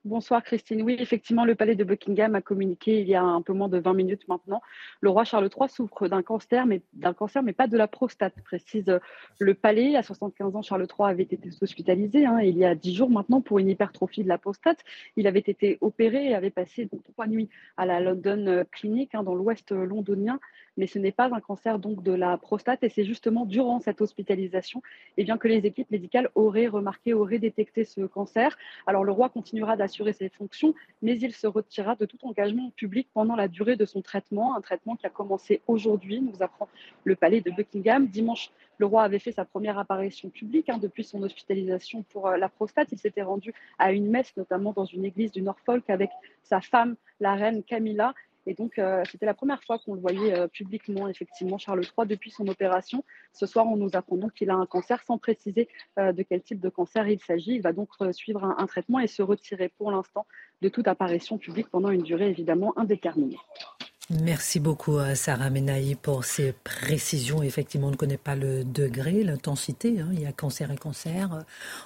[0.05, 0.83] Bonsoir Christine.
[0.83, 3.79] Oui, effectivement, le palais de Buckingham a communiqué il y a un peu moins de
[3.79, 4.61] 20 minutes maintenant.
[5.01, 8.35] Le roi Charles III souffre d'un cancer, mais d'un cancer, mais pas de la prostate,
[8.45, 9.01] précise
[9.38, 9.97] le palais.
[9.97, 13.40] À 75 ans, Charles III avait été hospitalisé hein, il y a 10 jours maintenant
[13.40, 14.81] pour une hypertrophie de la prostate.
[15.17, 19.35] Il avait été opéré et avait passé trois nuits à la London Clinic hein, dans
[19.35, 20.38] l'ouest londonien
[20.77, 24.01] mais ce n'est pas un cancer donc de la prostate et c'est justement durant cette
[24.01, 24.83] hospitalisation
[25.17, 28.57] eh bien, que les équipes médicales auraient remarqué, auraient détecté ce cancer.
[28.87, 33.09] Alors le roi continuera d'assurer ses fonctions, mais il se retirera de tout engagement public
[33.15, 36.69] pendant la durée de son traitement, un traitement qui a commencé aujourd'hui, nous apprend
[37.05, 38.07] le palais de Buckingham.
[38.07, 42.37] Dimanche, le roi avait fait sa première apparition publique hein, depuis son hospitalisation pour euh,
[42.37, 42.89] la prostate.
[42.93, 46.11] Il s'était rendu à une messe, notamment dans une église du Norfolk, avec
[46.43, 48.15] sa femme, la reine Camilla.
[48.47, 52.07] Et donc, euh, c'était la première fois qu'on le voyait euh, publiquement, effectivement, Charles III,
[52.07, 53.05] depuis son opération.
[53.33, 56.43] Ce soir, on nous apprend donc qu'il a un cancer sans préciser euh, de quel
[56.43, 57.55] type de cancer il s'agit.
[57.55, 60.27] Il va donc suivre un, traitement et se retirer pour l'instant
[60.63, 63.39] de toute apparition publique pendant une durée évidemment indéterminée.
[64.11, 67.43] Merci beaucoup à Sarah Menaï pour ces précisions.
[67.43, 69.99] Effectivement, on ne connaît pas le degré, l'intensité.
[69.99, 70.11] Hein.
[70.12, 71.43] Il y a cancer et cancer.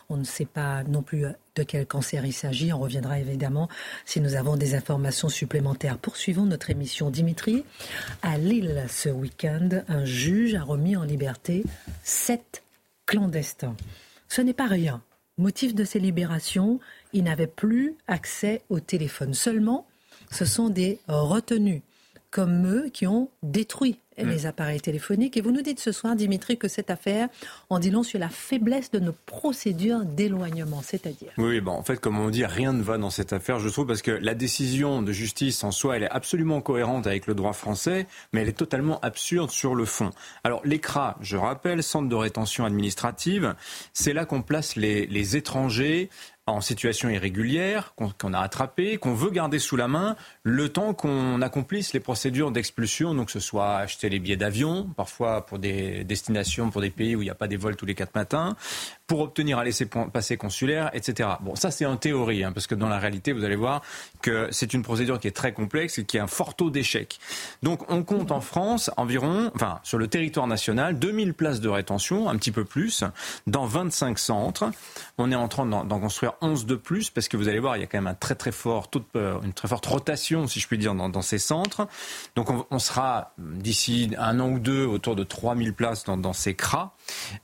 [0.09, 2.73] On ne sait pas non plus de quel cancer il s'agit.
[2.73, 3.69] On reviendra évidemment
[4.05, 5.97] si nous avons des informations supplémentaires.
[5.97, 7.11] Poursuivons notre émission.
[7.11, 7.65] Dimitri,
[8.23, 11.63] à Lille ce week-end, un juge a remis en liberté
[12.03, 12.65] sept
[13.07, 13.77] clandestins.
[14.29, 15.03] Ce n'est pas rien.
[15.37, 16.81] Motif de ces libérations,
[17.13, 19.35] ils n'avaient plus accès au téléphone.
[19.35, 19.87] Seulement,
[20.33, 21.83] ce sont des retenus
[22.31, 24.29] comme eux qui ont détruit mm.
[24.29, 25.37] les appareils téléphoniques.
[25.37, 27.29] Et vous nous dites ce soir, Dimitri, que cette affaire
[27.71, 31.99] en dit long sur la faiblesse de nos procédures d'éloignement, c'est-à-dire Oui, bon, en fait,
[31.99, 35.03] comme on dit, rien ne va dans cette affaire, je trouve, parce que la décision
[35.03, 38.53] de justice en soi, elle est absolument cohérente avec le droit français, mais elle est
[38.53, 40.11] totalement absurde sur le fond.
[40.45, 43.55] Alors, l'ECRA, je rappelle, centre de rétention administrative,
[43.93, 46.11] c'est là qu'on place les, les étrangers
[46.51, 51.43] en situation irrégulière, qu'on a attrapé, qu'on veut garder sous la main le temps qu'on
[51.43, 56.71] accomplisse les procédures d'expulsion, donc ce soit acheter les billets d'avion, parfois pour des destinations,
[56.71, 58.57] pour des pays où il n'y a pas des vols tous les quatre matins,
[59.09, 61.31] pour obtenir un laissez-passer consulaire, etc.
[61.41, 63.81] Bon, ça c'est en théorie, hein, parce que dans la réalité, vous allez voir
[64.21, 67.19] que c'est une procédure qui est très complexe et qui a un fort taux d'échec.
[67.63, 72.29] Donc on compte en France environ, enfin sur le territoire national, 2000 places de rétention,
[72.29, 73.03] un petit peu plus,
[73.47, 74.71] dans 25 centres.
[75.17, 77.81] On est en train d'en construire 11 de plus, parce que vous allez voir, il
[77.81, 80.61] y a quand même un très très fort taux de, une très forte rotation, si
[80.61, 81.89] je puis dire, dans, ces centres.
[82.37, 86.95] Donc on, sera d'ici un an ou deux autour de 3000 places dans, ces CRA.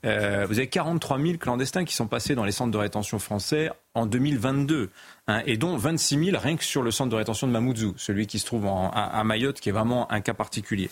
[0.04, 1.53] Euh, vous avez 43 000 clandestins
[1.84, 4.90] qui sont passés dans les centres de rétention français en 2022,
[5.28, 8.26] hein, et dont 26 000 rien que sur le centre de rétention de Mamoudzou, celui
[8.26, 10.90] qui se trouve à, Mayotte, qui est vraiment un cas particulier.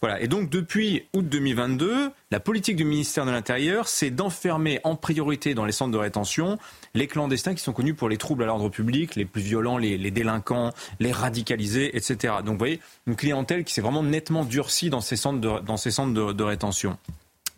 [0.00, 0.20] Voilà.
[0.20, 5.54] Et donc depuis août 2022, la politique du ministère de l'Intérieur, c'est d'enfermer en priorité
[5.54, 6.58] dans les centres de rétention
[6.94, 10.10] les clandestins qui sont connus pour les troubles à l'ordre public, les plus violents, les,
[10.10, 12.34] délinquants, les radicalisés, etc.
[12.38, 16.98] Donc vous voyez, une clientèle qui s'est vraiment nettement durcie dans ces centres de rétention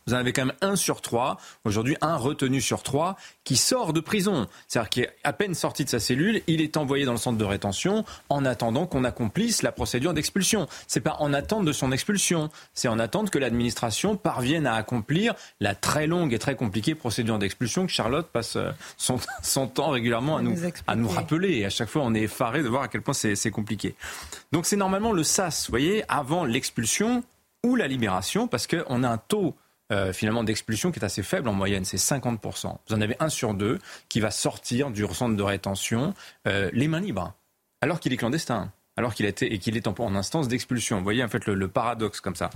[0.07, 3.93] vous en avez quand même un sur trois, aujourd'hui un retenu sur trois, qui sort
[3.93, 4.47] de prison.
[4.69, 7.39] C'est-à-dire qu'il est à peine sorti de sa cellule, il est envoyé dans le centre
[7.39, 10.69] de rétention en attendant qu'on accomplisse la procédure d'expulsion.
[10.87, 15.35] C'est pas en attente de son expulsion, c'est en attente que l'administration parvienne à accomplir
[15.61, 19.91] la très longue et très compliquée procédure d'expulsion que Charlotte passe euh, son, son temps
[19.91, 21.59] régulièrement à nous, à nous rappeler.
[21.59, 23.95] Et à chaque fois, on est effaré de voir à quel point c'est compliqué.
[24.53, 27.23] Donc c'est normalement le SAS, vous voyez, avant l'expulsion
[27.65, 29.55] ou la libération, parce qu'on a un taux
[29.91, 32.77] euh, finalement d'expulsion qui est assez faible en moyenne, c'est 50%.
[32.89, 36.15] Vous en avez un sur deux qui va sortir du centre de rétention
[36.47, 37.35] euh, les mains libres,
[37.81, 40.99] alors qu'il est clandestin alors qu'il était et qu'il est en, instance d'expulsion.
[40.99, 42.51] Vous voyez en fait le, paradoxe comme ça.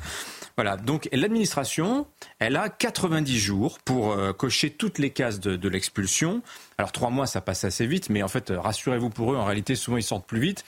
[0.56, 0.76] Voilà.
[0.76, 2.06] Donc l'administration,
[2.38, 6.42] elle a 90 jours pour euh, cocher toutes les cases de, l'expulsion.
[6.78, 9.74] Alors trois mois, ça passe assez vite, mais en fait, rassurez-vous pour eux, en réalité,
[9.74, 10.64] souvent ils sortent plus vite.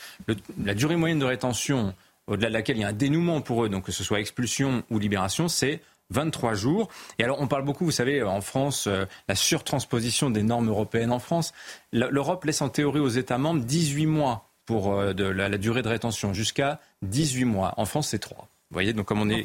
[0.64, 1.94] la durée moyenne de rétention,
[2.26, 4.82] au-delà de laquelle il y a un dénouement pour eux, donc que ce soit expulsion
[4.90, 6.88] ou libération, c'est 23 jours.
[7.18, 11.12] Et alors, on parle beaucoup, vous savez, en France, euh, la surtransposition des normes européennes
[11.12, 11.52] en France.
[11.92, 15.88] L'Europe laisse en théorie aux États membres 18 mois pour euh, de la, durée de
[15.88, 17.74] rétention, jusqu'à 18 mois.
[17.76, 18.48] En France, c'est 3.
[18.70, 19.44] Vous voyez, donc comme on est.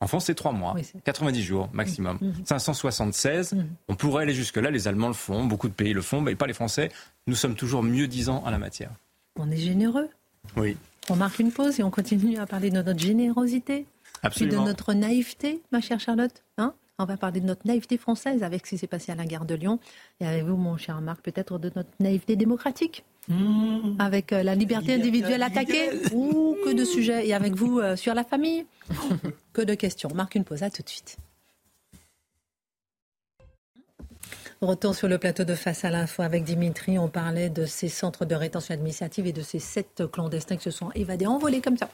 [0.00, 2.18] En France, c'est 3 mois, 90 jours maximum.
[2.44, 3.58] 576, mmh.
[3.58, 3.66] mmh.
[3.88, 6.46] on pourrait aller jusque-là, les Allemands le font, beaucoup de pays le font, mais pas
[6.46, 6.90] les Français.
[7.26, 8.90] Nous sommes toujours mieux disants en la matière.
[9.38, 10.08] On est généreux.
[10.56, 10.76] Oui.
[11.08, 13.86] On marque une pause et on continue à parler de notre générosité.
[14.22, 14.62] Absolument.
[14.62, 16.42] Et de notre naïveté, ma chère Charlotte.
[16.58, 16.74] Hein?
[16.98, 19.44] On va parler de notre naïveté française avec ce qui s'est passé à la gare
[19.44, 19.78] de Lyon.
[20.20, 23.04] Et avec vous, mon cher Marc, peut-être de notre naïveté démocratique?
[23.28, 23.96] Mmh.
[23.98, 25.90] Avec euh, la liberté, individuelle attaquée.
[26.12, 27.28] Ou que de sujets.
[27.28, 28.64] Et avec vous, euh, sur la famille?
[29.52, 30.08] que de questions.
[30.14, 30.62] Marc une pause.
[30.62, 31.18] À tout de suite.
[34.62, 36.98] Retour sur le plateau de Face à l'info avec Dimitri.
[36.98, 40.70] On parlait de ces centres de rétention administrative et de ces sept clandestins qui se
[40.70, 41.90] sont évadés, envolés comme ça.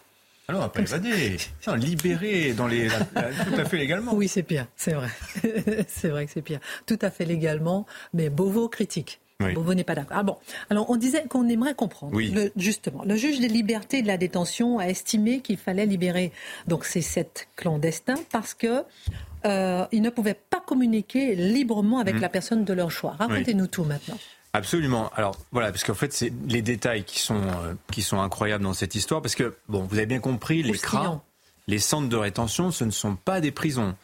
[0.48, 1.36] Alors, pas évadé,
[1.76, 4.14] libéré dans les, tout à fait légalement.
[4.14, 5.08] Oui, c'est pire, c'est vrai.
[5.88, 6.60] c'est vrai que c'est pire.
[6.86, 9.20] Tout à fait légalement, mais Beauvau critique.
[9.54, 10.16] Beauvau n'est pas d'accord.
[10.18, 10.36] Ah bon,
[10.70, 12.14] alors on disait qu'on aimerait comprendre.
[12.14, 12.34] Oui.
[12.56, 16.32] justement, le juge des libertés et de la détention a estimé qu'il fallait libérer
[16.68, 18.84] donc ces sept clandestins parce que
[19.44, 22.20] euh, ils ne pouvaient pas communiquer librement avec mmh.
[22.20, 23.16] la personne de leur choix.
[23.18, 24.18] Racontez-nous tout maintenant.
[24.54, 25.10] Absolument.
[25.14, 28.74] Alors voilà, parce qu'en fait, c'est les détails qui sont euh, qui sont incroyables dans
[28.74, 31.22] cette histoire, parce que bon, vous avez bien compris, les CRA,
[31.68, 33.94] les centres de rétention, ce ne sont pas des prisons.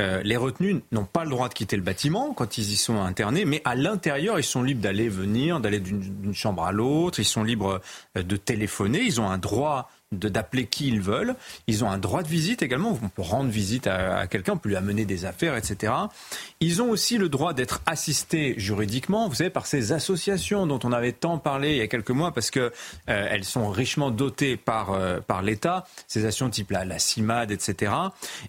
[0.00, 3.00] Euh, les retenus n'ont pas le droit de quitter le bâtiment quand ils y sont
[3.00, 7.24] internés, mais à l'intérieur, ils sont libres d'aller venir, d'aller d'une chambre à l'autre, ils
[7.24, 7.80] sont libres
[8.16, 9.88] euh, de téléphoner, ils ont un droit
[10.18, 11.34] d'appeler qui ils veulent.
[11.66, 12.98] Ils ont un droit de visite également.
[13.02, 15.92] On peut rendre visite à, quelqu'un, on peut lui amener des affaires, etc.
[16.60, 20.92] Ils ont aussi le droit d'être assistés juridiquement, vous savez, par ces associations dont on
[20.92, 22.70] avait tant parlé il y a quelques mois, parce que euh,
[23.08, 27.92] elles sont richement dotées par, euh, par l'État, ces associations type la, la CIMAD, etc.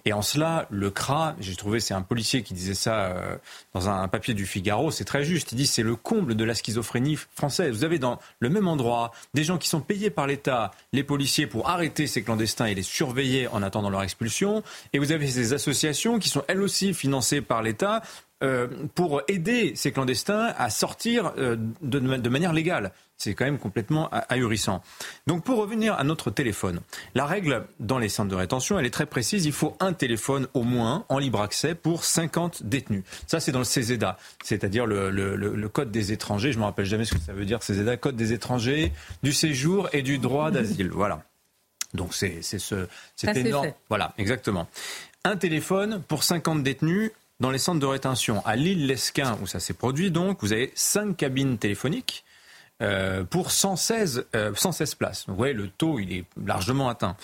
[0.06, 3.38] Et en cela, le CRA, j'ai trouvé, c'est un policier qui disait ça euh,
[3.74, 5.52] dans un, papier du Figaro, c'est très juste.
[5.52, 7.74] Il dit c'est le comble de la schizophrénie française.
[7.74, 11.48] Vous avez dans le même endroit des gens qui sont payés par l'État, les policiers,
[11.48, 14.64] pour arrêter ces clandestins et les surveiller en attendant leur expulsion.
[14.94, 18.02] Et vous avez ces associations qui sont elles aussi financées par l'État
[18.44, 22.92] euh, pour aider ces clandestins à sortir euh, de, de, manière légale.
[23.16, 24.82] C'est quand même complètement ahurissant.
[25.26, 26.82] Donc pour revenir à notre téléphone,
[27.16, 29.46] la règle dans les centres de rétention, elle est très précise.
[29.46, 33.04] Il faut un téléphone au moins en libre accès pour 50 détenus.
[33.26, 36.52] Ça, c'est dans le CESEDA, c'est-à-dire le, le, le, code des étrangers.
[36.52, 38.92] Je ne me rappelle jamais ce que ça veut dire, CESEDA, code des étrangers,
[39.24, 40.90] du séjour et du droit d'asile.
[40.92, 41.24] Voilà.
[41.96, 43.72] Donc c'est ce, c'est énorme.
[43.90, 44.68] Voilà, exactement.
[45.24, 48.46] Un téléphone pour 50 détenus dans les centres de rétention.
[48.46, 52.24] À l'île Lesquin, où ça s'est produit, donc, vous avez cinq cabines téléphoniques
[52.82, 55.26] euh, pour 116, 116 euh, places.
[55.26, 57.16] Donc, vous voyez, le taux, il est largement atteint.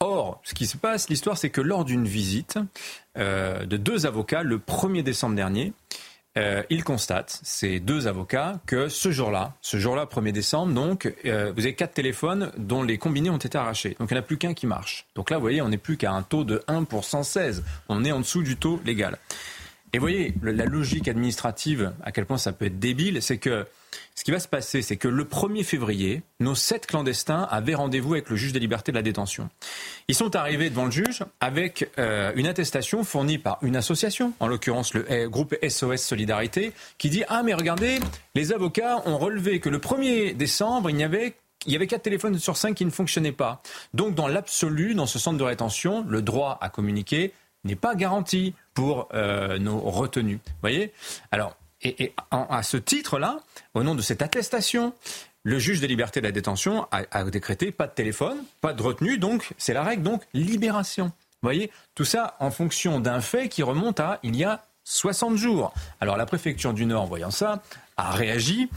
[0.00, 2.58] Or, ce qui se passe, l'histoire, c'est que lors d'une visite
[3.18, 5.72] euh, de deux avocats, le 1er décembre dernier,
[6.38, 11.52] euh, ils constatent, ces deux avocats, que ce jour-là, ce jour-là, 1er décembre, donc, euh,
[11.56, 13.96] vous avez quatre téléphones dont les combinés ont été arrachés.
[13.98, 15.06] Donc il n'y en a plus qu'un qui marche.
[15.14, 17.64] Donc là, vous voyez, on n'est plus qu'à un taux de 1 pour 116.
[17.88, 19.18] On est en dessous du taux légal.
[19.92, 23.66] Et vous voyez, la logique administrative, à quel point ça peut être débile, c'est que
[24.14, 28.12] ce qui va se passer, c'est que le 1er février, nos sept clandestins avaient rendez-vous
[28.12, 29.48] avec le juge des libertés de la détention.
[30.08, 34.46] Ils sont arrivés devant le juge avec euh, une attestation fournie par une association, en
[34.46, 37.98] l'occurrence le eh, groupe SOS Solidarité, qui dit Ah, mais regardez,
[38.34, 41.34] les avocats ont relevé que le 1er décembre, il y avait
[41.66, 43.62] il y avait quatre téléphones sur cinq qui ne fonctionnaient pas.
[43.92, 48.54] Donc, dans l'absolu, dans ce centre de rétention, le droit à communiquer n'est pas garanti
[48.74, 50.38] pour euh, nos retenus.
[50.44, 50.92] Vous voyez?
[51.30, 53.38] Alors, et, à ce titre-là,
[53.74, 54.92] au nom de cette attestation,
[55.42, 59.16] le juge des libertés de la détention a, décrété pas de téléphone, pas de retenue,
[59.16, 61.06] donc c'est la règle, donc libération.
[61.06, 65.36] Vous voyez, tout ça en fonction d'un fait qui remonte à il y a 60
[65.36, 65.72] jours.
[66.00, 67.62] Alors la préfecture du Nord, voyant ça,
[68.08, 68.68] a réagi.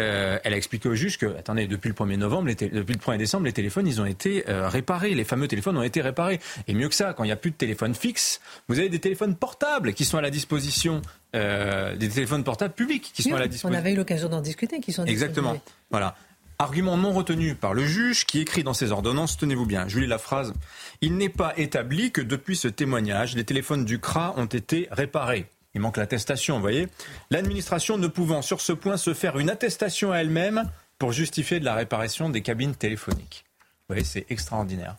[0.00, 3.18] Euh, elle a expliqué au juge que, attendez, depuis le 1er novembre, depuis le 1er
[3.18, 5.14] décembre, les téléphones, ils ont été euh, réparés.
[5.14, 6.40] Les fameux téléphones ont été réparés.
[6.68, 8.98] Et mieux que ça, quand il n'y a plus de téléphone fixe, vous avez des
[8.98, 11.02] téléphones portables qui sont à la disposition,
[11.34, 13.68] euh, des téléphones portables publics qui sont à la disposition.
[13.68, 15.60] On avait eu l'occasion d'en discuter, qui sont Exactement.
[15.90, 16.16] Voilà.
[16.58, 20.06] Argument non retenu par le juge qui écrit dans ses ordonnances, tenez-vous bien, je lis
[20.06, 20.52] la phrase,
[21.00, 25.48] il n'est pas établi que depuis ce témoignage, les téléphones du CRA ont été réparés.
[25.74, 26.88] Il manque l'attestation, vous voyez.
[27.30, 31.64] L'administration ne pouvant sur ce point se faire une attestation à elle-même pour justifier de
[31.64, 33.44] la réparation des cabines téléphoniques.
[33.58, 34.96] Vous voyez, c'est extraordinaire.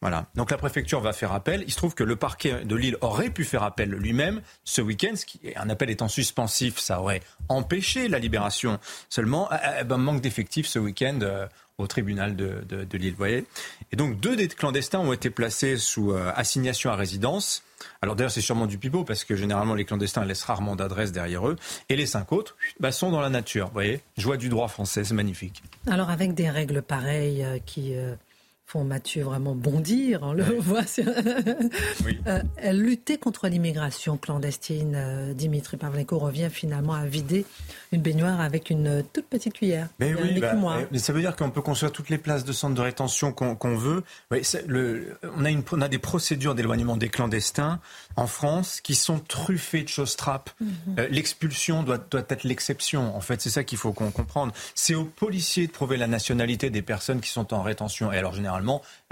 [0.00, 0.26] Voilà.
[0.34, 1.62] Donc la préfecture va faire appel.
[1.66, 5.14] Il se trouve que le parquet de Lille aurait pu faire appel lui-même ce week-end.
[5.14, 8.78] Ce qui, un appel étant suspensif, ça aurait empêché la libération.
[9.10, 13.10] Seulement, eh ben, manque d'effectifs ce week-end euh, au tribunal de, de, Lille.
[13.10, 13.44] Vous voyez
[13.92, 17.62] Et donc deux des clandestins ont été placés sous euh, assignation à résidence.
[18.02, 21.46] Alors d'ailleurs, c'est sûrement du pipeau parce que généralement les clandestins laissent rarement d'adresse derrière
[21.48, 21.56] eux.
[21.88, 23.66] Et les cinq autres bah, sont dans la nature.
[23.66, 25.62] Vous voyez, joie du droit français, c'est magnifique.
[25.86, 28.14] Alors avec des règles pareilles euh, qui euh,
[28.70, 30.82] font Mathieu vraiment bondir, on le voit.
[32.26, 37.44] Euh, lutter contre l'immigration clandestine, euh, Dimitri Pavlenko revient finalement à vider
[37.92, 39.88] une baignoire avec une toute petite cuillère.
[39.98, 40.54] Mais oui, bah,
[40.90, 43.74] mais ça veut dire qu'on peut construire toutes les places de centres de rétention qu'on
[43.76, 44.02] veut.
[44.66, 47.80] le, on, a une, on a des procédures d'éloignement des clandestins
[48.16, 50.50] en France qui sont truffées de choses trappes.
[50.60, 50.70] Mhm.
[50.98, 53.16] Euh, l'expulsion doit, doit être l'exception.
[53.16, 54.50] En fait, c'est ça qu'il faut qu'on comprenne.
[54.74, 58.12] C'est aux policiers de prouver la nationalité des personnes qui sont en rétention.
[58.12, 58.59] Et alors, généralement,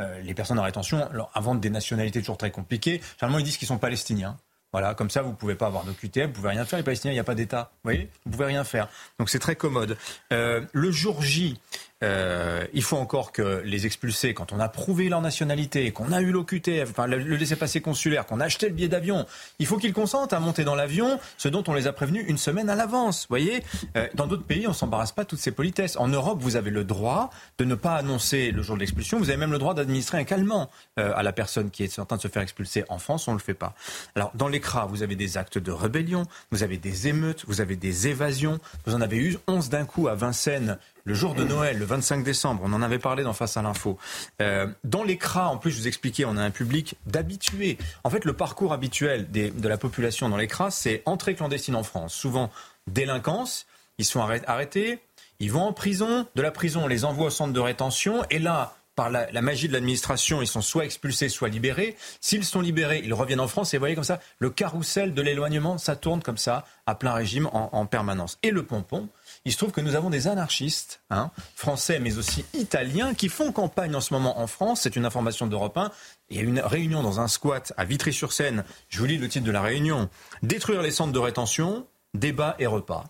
[0.01, 3.57] euh, les personnes en rétention, alors, avant des nationalités toujours très compliquées, généralement, ils disent
[3.57, 4.37] qu'ils sont palestiniens.
[4.73, 6.79] Voilà, comme ça, vous ne pouvez pas avoir de QTF, vous pouvez rien faire.
[6.79, 7.71] Les Palestiniens, il n'y a pas d'État.
[7.73, 8.89] Vous voyez Vous pouvez rien faire.
[9.19, 9.97] Donc c'est très commode.
[10.31, 11.59] Euh, le jour J,
[12.05, 16.21] euh, il faut encore que les expulsés, quand on a prouvé leur nationalité, qu'on a
[16.21, 19.27] eu l'OQTF, enfin le, laissez-passer consulaire, qu'on a acheté le billet d'avion,
[19.59, 22.39] il faut qu'ils consentent à monter dans l'avion, ce dont on les a prévenus une
[22.39, 23.27] semaine à l'avance.
[23.29, 23.63] Voyez
[23.97, 25.97] euh, Dans d'autres pays, on s'embarrasse pas toutes ces politesses.
[25.97, 29.19] En Europe, vous avez le droit de ne pas annoncer le jour de l'expulsion.
[29.19, 32.05] Vous avez même le droit d'administrer un calmant euh, à la personne qui est en
[32.05, 32.85] train de se faire expulser.
[32.89, 33.75] En France, on ne le fait pas.
[34.15, 37.77] Alors, dans l'écras, vous avez des actes de rébellion, vous avez des émeutes, vous avez
[37.77, 38.61] des évasions.
[38.87, 42.23] Vous en avez eu 11 d'un coup à Vincennes le jour de Noël, le 25
[42.23, 43.97] décembre, on en avait parlé dans Face à l'info.
[44.43, 47.79] Euh, dans l'écran, en plus, je vous expliquais, on a un public d'habitués.
[48.05, 52.13] En fait, le parcours habituel de la population dans l'écran, c'est entrée clandestine en France.
[52.13, 52.51] Souvent,
[52.89, 53.67] délinquance,
[53.97, 54.99] ils sont arrêtés,
[55.41, 58.39] ils vont en prison, de la prison, on les envoie au centre de rétention, et
[58.39, 61.97] là, par la, magie de l'administration, ils sont soit expulsés, soit libérés.
[62.21, 63.73] S'ils sont libérés, ils reviennent en France.
[63.73, 67.13] Et vous voyez comme ça, le carrousel de l'éloignement, ça tourne comme ça, à plein
[67.13, 68.39] régime, en, permanence.
[68.43, 69.09] Et le pompon,
[69.45, 73.53] il se trouve que nous avons des anarchistes, hein, français mais aussi italiens, qui font
[73.53, 74.83] campagne en ce moment en France.
[74.83, 75.91] C'est une information d'Europe 1.
[76.31, 78.65] Il y a une réunion dans un squat à Vitry-sur-Seine.
[78.89, 80.09] Je vous lis le titre de la réunion.
[80.43, 83.05] Détruire les centres de rétention, débat et repas.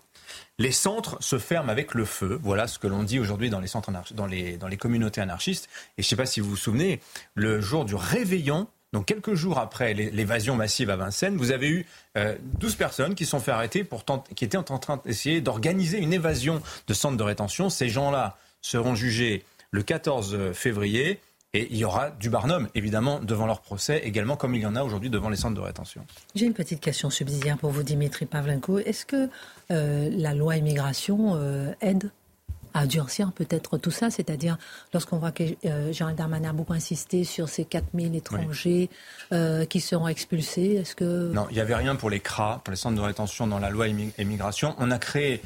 [0.57, 2.39] Les centres se ferment avec le feu.
[2.43, 5.69] Voilà ce que l'on dit aujourd'hui dans les centres dans les, dans les communautés anarchistes.
[5.97, 6.99] Et je ne sais pas si vous vous souvenez,
[7.33, 11.85] le jour du réveillon, donc quelques jours après l'évasion massive à Vincennes, vous avez eu
[12.15, 13.87] 12 euh, personnes qui sont fait arrêter
[14.35, 17.69] qui étaient en train d'essayer d'organiser une évasion de centres de rétention.
[17.69, 21.19] Ces gens-là seront jugés le 14 février.
[21.55, 24.75] Et il y aura du Barnum, évidemment, devant leur procès, également comme il y en
[24.75, 26.05] a aujourd'hui devant les centres de rétention.
[26.35, 28.77] J'ai une petite question subsidiaire pour vous, Dimitri Pavlenko.
[28.77, 29.29] Est-ce que
[29.71, 32.11] euh, la loi immigration euh, aide
[32.73, 34.57] à durcir peut-être tout ça, c'est-à-dire
[34.93, 38.89] lorsqu'on voit que euh, Jean Darmanin a beaucoup insisté sur ces 4000 étrangers
[39.69, 41.31] qui seront expulsés, est-ce que...
[41.31, 43.69] Non, il n'y avait rien pour les CRA, pour les centres de rétention dans la
[43.69, 44.75] loi immigration.
[44.79, 45.41] On a créé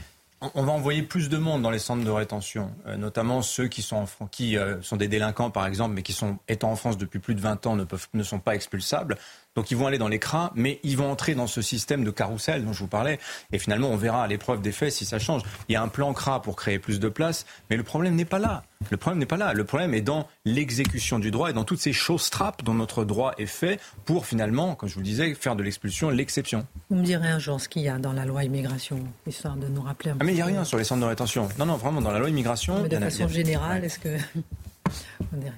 [0.54, 3.82] on va envoyer plus de monde dans les centres de rétention, euh, notamment ceux qui,
[3.82, 7.20] sont, qui euh, sont des délinquants, par exemple, mais qui sont, étant en France depuis
[7.20, 9.18] plus de 20 ans, ne, peuvent, ne sont pas expulsables.
[9.56, 12.12] Donc ils vont aller dans les crins, mais ils vont entrer dans ce système de
[12.12, 13.20] carrousel dont je vous parlais.
[13.52, 15.44] Et finalement, on verra à l'épreuve des faits si ça change.
[15.70, 18.26] Il y a un plan CRA pour créer plus de places, mais le problème n'est
[18.26, 18.64] pas là.
[18.90, 19.54] Le problème n'est pas là.
[19.54, 23.06] Le problème est dans l'exécution du droit et dans toutes ces choses trappes dont notre
[23.06, 26.66] droit est fait pour finalement, comme je vous le disais, faire de l'expulsion l'exception.
[26.90, 29.68] Vous me direz un jour ce qu'il y a dans la loi immigration, histoire de
[29.68, 31.48] nous rappeler un ah, Mais il n'y a rien sur les centres de rétention.
[31.58, 32.82] Non, non, vraiment, dans la loi immigration.
[32.82, 34.18] Mais de façon générale, est-ce que.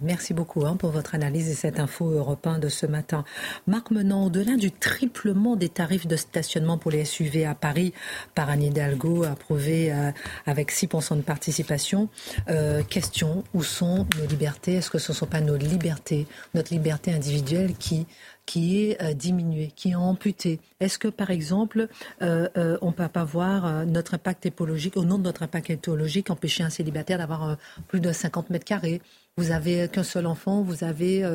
[0.01, 3.23] Merci beaucoup hein, pour votre analyse et cette info européen de ce matin.
[3.67, 7.93] Marc Menant, au-delà du triplement des tarifs de stationnement pour les SUV à Paris
[8.35, 10.11] par Anne Hidalgo, approuvé euh,
[10.45, 12.09] avec 6% de participation,
[12.49, 14.75] euh, question, où sont nos libertés?
[14.75, 18.05] Est-ce que ce ne sont pas nos libertés, notre liberté individuelle qui
[18.45, 21.87] qui est euh, diminuée, qui est amputée Est-ce que, par exemple,
[22.21, 26.63] on ne peut pas voir notre impact écologique, au nom de notre impact écologique, empêcher
[26.63, 29.01] un célibataire d'avoir plus de 50 mètres carrés?
[29.37, 31.27] Vous avez qu'un seul enfant, vous avez 60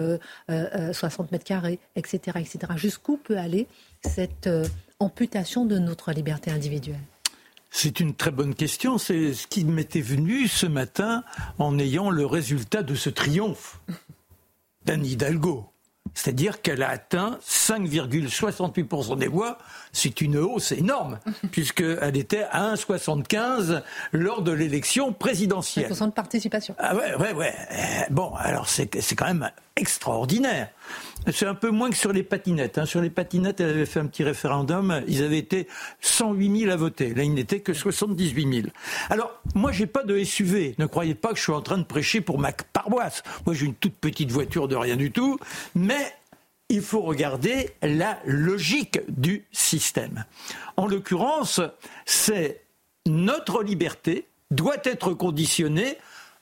[0.49, 2.39] euh, euh, mètres carrés, etc.
[2.41, 2.59] etc.
[2.77, 3.67] Jusqu'où peut aller
[4.03, 4.65] cette euh,
[5.01, 7.03] amputation de notre liberté individuelle?
[7.71, 8.97] C'est une très bonne question.
[8.97, 11.25] C'est ce qui m'était venu ce matin
[11.59, 13.83] en ayant le résultat de ce triomphe
[14.87, 15.67] d'Anne Hidalgo.
[16.15, 19.59] C'est-à-dire qu'elle a atteint 5,68% des voix.
[19.93, 21.19] C'est une hausse énorme,
[21.53, 25.91] puisqu'elle était à 1,75 lors de l'élection présidentielle.
[25.91, 26.75] 5% de participation.
[26.79, 27.55] Ah ouais, ouais, ouais.
[28.11, 30.69] Bon, alors c'est quand même extraordinaire.
[31.33, 32.79] C'est un peu moins que sur les patinettes.
[32.79, 32.87] Hein.
[32.87, 35.03] Sur les patinettes, elle avait fait un petit référendum.
[35.07, 35.69] Ils avaient été
[36.01, 37.15] 108 000 à voter.
[37.15, 38.69] Là, il n'était que 78 000.
[39.11, 40.75] Alors, moi, j'ai pas de SUV.
[40.79, 43.23] Ne croyez pas que je suis en train de prêcher pour ma paroisse.
[43.47, 45.39] Moi, j'ai une toute petite voiture de rien du tout.
[45.75, 46.15] Mais
[46.71, 50.25] il faut regarder la logique du système.
[50.77, 51.61] En l'occurrence,
[52.07, 52.63] c'est
[53.07, 55.99] notre liberté doit être conditionnée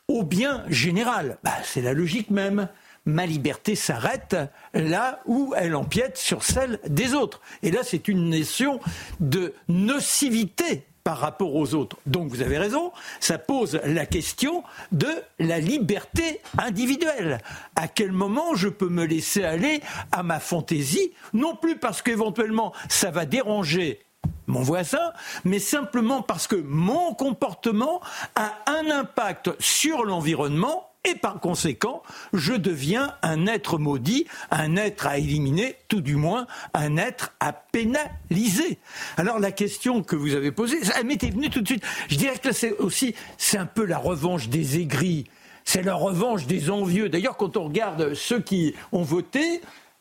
[0.07, 1.39] au bien général.
[1.43, 2.69] Bah, c'est la logique même
[3.09, 4.37] ma liberté s'arrête
[4.75, 7.41] là où elle empiète sur celle des autres.
[7.63, 8.81] Et là, c'est une notion
[9.19, 11.97] de nocivité par rapport aux autres.
[12.05, 17.39] Donc vous avez raison, ça pose la question de la liberté individuelle.
[17.77, 19.81] À quel moment je peux me laisser aller
[20.13, 24.01] à ma fantaisie, non plus parce qu'éventuellement ça va déranger
[24.47, 25.13] mon voisin,
[25.45, 28.03] mais simplement parce que mon comportement
[28.35, 35.07] a un impact sur l'environnement et par conséquent, je deviens un être maudit, un être
[35.07, 38.79] à éliminer, tout du moins un être à pénaliser.
[39.17, 41.85] Alors la question que vous avez posée, elle m'était venue tout de suite.
[42.09, 45.25] Je dirais que c'est aussi, c'est un peu la revanche des aigris.
[45.65, 47.11] C'est la revanche des envieux.
[47.11, 49.61] D'ailleurs, quand on regarde ceux qui ont voté,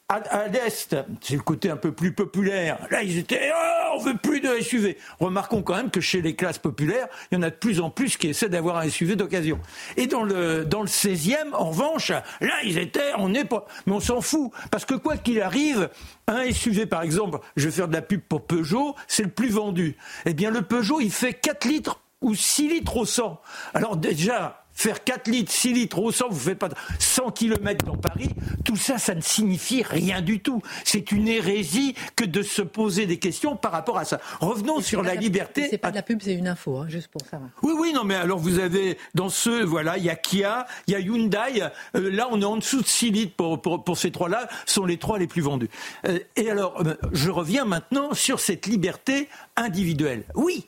[0.09, 2.79] à, l'Est, c'est le côté un peu plus populaire.
[2.91, 4.97] Là, ils étaient, oh, on veut plus de SUV.
[5.19, 7.89] Remarquons quand même que chez les classes populaires, il y en a de plus en
[7.89, 9.59] plus qui essaient d'avoir un SUV d'occasion.
[9.97, 13.93] Et dans le, dans le 16e, en revanche, là, ils étaient, on n'est pas, mais
[13.93, 14.51] on s'en fout.
[14.71, 15.89] Parce que quoi qu'il arrive,
[16.27, 19.49] un SUV, par exemple, je vais faire de la pub pour Peugeot, c'est le plus
[19.49, 19.97] vendu.
[20.25, 23.41] Eh bien, le Peugeot, il fait 4 litres ou 6 litres au 100.
[23.73, 27.97] Alors déjà, faire 4 litres, 6 litres au 100, vous faites pas 100 km dans
[27.97, 28.29] Paris,
[28.63, 30.61] tout ça, ça ne signifie rien du tout.
[30.85, 34.21] C'est une hérésie que de se poser des questions par rapport à ça.
[34.39, 35.67] Revenons sur la, liberté.
[35.71, 37.49] C'est pas de la pub, c'est une info, hein, juste pour savoir.
[37.63, 40.93] Oui, oui, non, mais alors vous avez dans ce, voilà, il y a Kia, il
[40.93, 41.63] y a Hyundai.
[41.95, 44.97] Euh, là, on est en dessous de 6 litres pour, pour, ces trois-là, sont les
[44.97, 45.69] trois les plus vendus.
[46.05, 50.23] Euh, et alors, euh, je reviens maintenant sur cette liberté individuelle.
[50.35, 50.67] Oui,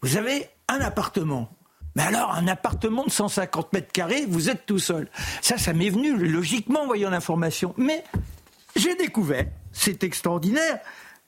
[0.00, 1.50] vous avez un appartement
[1.94, 5.08] Mais alors, un appartement de 150 mètres carrés, vous êtes tout seul.
[5.42, 7.74] Ça, ça m'est venu logiquement en voyant l'information.
[7.76, 8.04] Mais
[8.76, 10.80] j'ai découvert, c'est extraordinaire,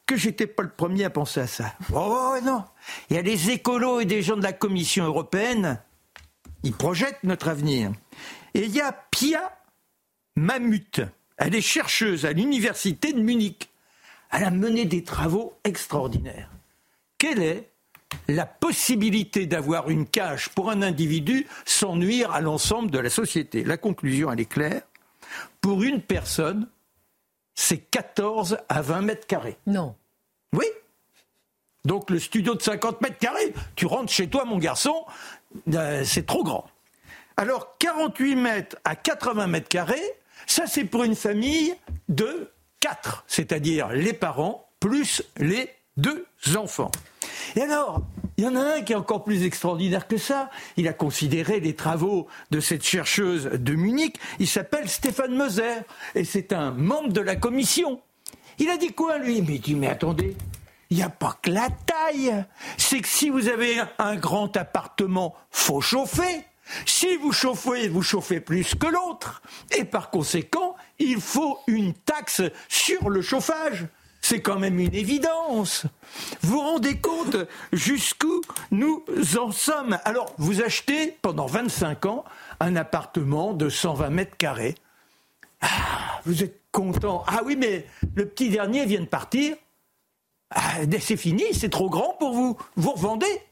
[0.06, 1.74] que j'étais pas le premier à penser à ça.
[1.92, 2.64] Oh non,
[3.10, 5.80] il y a des écolos et des gens de la Commission européenne,
[6.62, 7.92] ils projettent notre avenir.
[8.54, 9.58] Et il y a Pia
[10.36, 11.00] Mamut,
[11.36, 13.70] elle est chercheuse à l'université de Munich.
[14.30, 16.50] Elle a mené des travaux extraordinaires.
[17.18, 17.70] Quelle est
[18.28, 23.64] la possibilité d'avoir une cage pour un individu sans nuire à l'ensemble de la société
[23.64, 24.82] La conclusion, elle est claire.
[25.60, 26.68] Pour une personne,
[27.54, 29.56] c'est 14 à 20 mètres carrés.
[29.66, 29.94] Non.
[30.52, 30.66] Oui.
[31.84, 35.04] Donc le studio de 50 mètres carrés, tu rentres chez toi, mon garçon,
[35.72, 36.66] euh, c'est trop grand.
[37.36, 40.12] Alors 48 mètres à 80 mètres carrés,
[40.46, 41.74] ça c'est pour une famille
[42.08, 42.50] de
[42.80, 46.90] 4, c'est-à-dire les parents plus les deux enfants.
[47.56, 48.02] Et alors,
[48.36, 50.50] il y en a un qui est encore plus extraordinaire que ça.
[50.76, 54.16] Il a considéré les travaux de cette chercheuse de Munich.
[54.40, 55.82] Il s'appelle Stéphane Moser
[56.14, 58.00] et c'est un membre de la commission.
[58.58, 59.40] Il a dit quoi, lui?
[59.42, 60.36] Mais il dit, mais attendez,
[60.90, 62.44] il n'y a pas que la taille.
[62.76, 66.44] C'est que si vous avez un grand appartement, faut chauffer.
[66.86, 69.42] Si vous chauffez, vous chauffez plus que l'autre.
[69.76, 73.86] Et par conséquent, il faut une taxe sur le chauffage.
[74.24, 75.84] C'est quand même une évidence.
[76.40, 77.36] Vous rendez compte
[77.74, 79.04] jusqu'où nous
[79.38, 79.98] en sommes?
[80.04, 82.24] Alors, vous achetez pendant 25 ans
[82.58, 84.76] un appartement de 120 mètres carrés.
[85.60, 87.22] Ah, vous êtes content.
[87.26, 89.56] Ah oui, mais le petit dernier vient de partir.
[90.48, 92.56] Ah, c'est fini, c'est trop grand pour vous.
[92.76, 93.42] Vous revendez?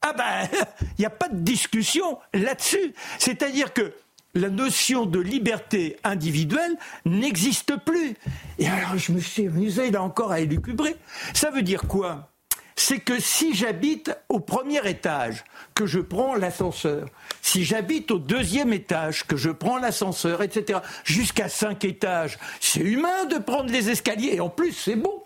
[0.00, 0.48] Ah ben,
[0.96, 2.94] il n'y a pas de discussion là-dessus.
[3.18, 3.92] C'est-à-dire que
[4.34, 8.14] la notion de liberté individuelle n'existe plus.
[8.58, 10.96] Et alors je me suis amusé là encore à élucubrer.
[11.32, 12.30] Ça veut dire quoi?
[12.76, 17.08] C'est que si j'habite au premier étage, que je prends l'ascenseur,
[17.40, 23.26] si j'habite au deuxième étage, que je prends l'ascenseur, etc., jusqu'à cinq étages, c'est humain
[23.26, 25.22] de prendre les escaliers, et en plus c'est bon.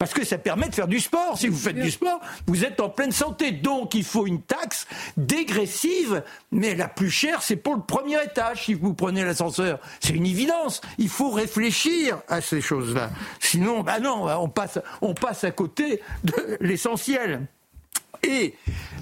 [0.00, 1.36] Parce que ça permet de faire du sport.
[1.36, 3.52] Si vous faites du sport, vous êtes en pleine santé.
[3.52, 4.86] Donc il faut une taxe
[5.18, 9.78] dégressive, mais la plus chère, c'est pour le premier étage si vous prenez l'ascenseur.
[10.00, 10.80] C'est une évidence.
[10.96, 13.10] Il faut réfléchir à ces choses-là.
[13.40, 17.46] Sinon, bah non, on passe, on passe à côté de l'essentiel.
[18.22, 18.54] Et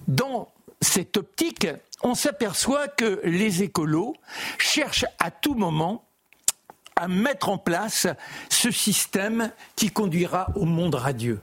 [0.08, 1.68] dans cette optique,
[2.02, 4.16] on s'aperçoit que les écolos
[4.58, 6.07] cherchent à tout moment
[6.98, 8.06] à mettre en place
[8.50, 11.40] ce système qui conduira au monde radieux.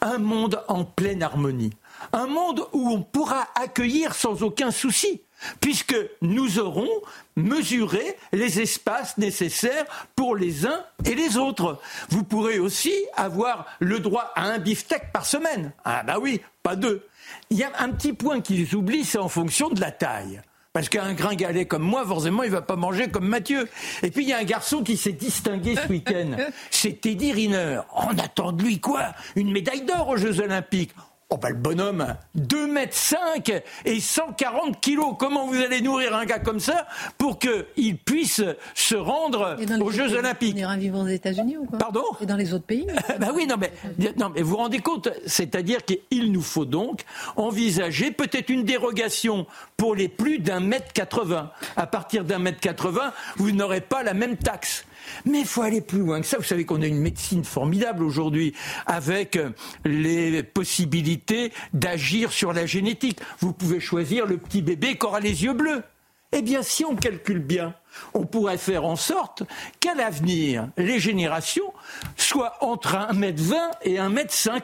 [0.00, 1.72] Un monde en pleine harmonie.
[2.12, 5.22] Un monde où on pourra accueillir sans aucun souci
[5.60, 6.88] puisque nous aurons
[7.36, 9.84] mesuré les espaces nécessaires
[10.14, 11.78] pour les uns et les autres.
[12.08, 15.72] Vous pourrez aussi avoir le droit à un beefsteak par semaine.
[15.84, 17.06] Ah bah oui, pas deux.
[17.50, 20.40] Il y a un petit point qu'ils oublient, c'est en fonction de la taille.
[20.76, 23.66] Parce qu'un gringalet comme moi, forcément, il va pas manger comme Mathieu.
[24.02, 26.36] Et puis, il y a un garçon qui s'est distingué ce week-end.
[26.70, 27.80] C'est Teddy Riner.
[27.94, 29.14] On attend de lui quoi?
[29.36, 30.92] Une médaille d'or aux Jeux Olympiques.
[31.28, 32.06] Oh bah le bonhomme,
[32.36, 33.52] 2 mètres 5
[33.84, 35.16] et 140 kilos.
[35.18, 36.86] Comment vous allez nourrir un gars comme ça
[37.18, 38.42] pour qu'il puisse
[38.76, 40.54] se rendre aux Jeux Olympiques?
[40.54, 41.78] Il ira vivre aux États-Unis ou quoi?
[41.80, 42.04] Pardon?
[42.20, 42.86] Et dans les autres pays?
[43.18, 43.72] Ben oui, non mais,
[44.16, 47.00] non mais vous vous rendez compte C'est-à-dire qu'il nous faut donc
[47.34, 51.50] envisager peut-être une dérogation pour les plus d'un mètre 80.
[51.76, 54.84] À partir d'un mètre 80, vous n'aurez pas la même taxe.
[55.24, 56.36] Mais il faut aller plus loin que ça.
[56.38, 58.54] Vous savez qu'on a une médecine formidable aujourd'hui
[58.86, 59.38] avec
[59.84, 63.20] les possibilités d'agir sur la génétique.
[63.40, 65.82] Vous pouvez choisir le petit bébé qui aura les yeux bleus.
[66.32, 67.74] Eh bien, si on calcule bien,
[68.12, 69.44] on pourrait faire en sorte
[69.80, 71.72] qu'à l'avenir, les générations
[72.16, 74.60] soient entre 1m20 et 1m50.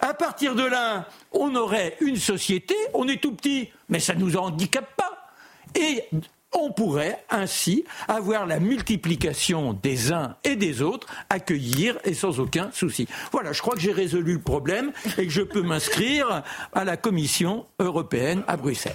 [0.00, 4.20] À partir de là, on aurait une société, on est tout petit, mais ça ne
[4.20, 5.32] nous handicape pas.
[5.74, 6.04] Et
[6.54, 12.70] on pourrait ainsi avoir la multiplication des uns et des autres, accueillir et sans aucun
[12.72, 13.06] souci.
[13.32, 16.42] Voilà, je crois que j'ai résolu le problème et que je peux m'inscrire
[16.72, 18.94] à la Commission européenne à Bruxelles.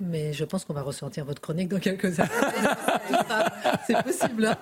[0.00, 2.30] Mais je pense qu'on va ressortir votre chronique dans quelques années.
[3.86, 4.46] C'est possible.
[4.46, 4.56] Hein.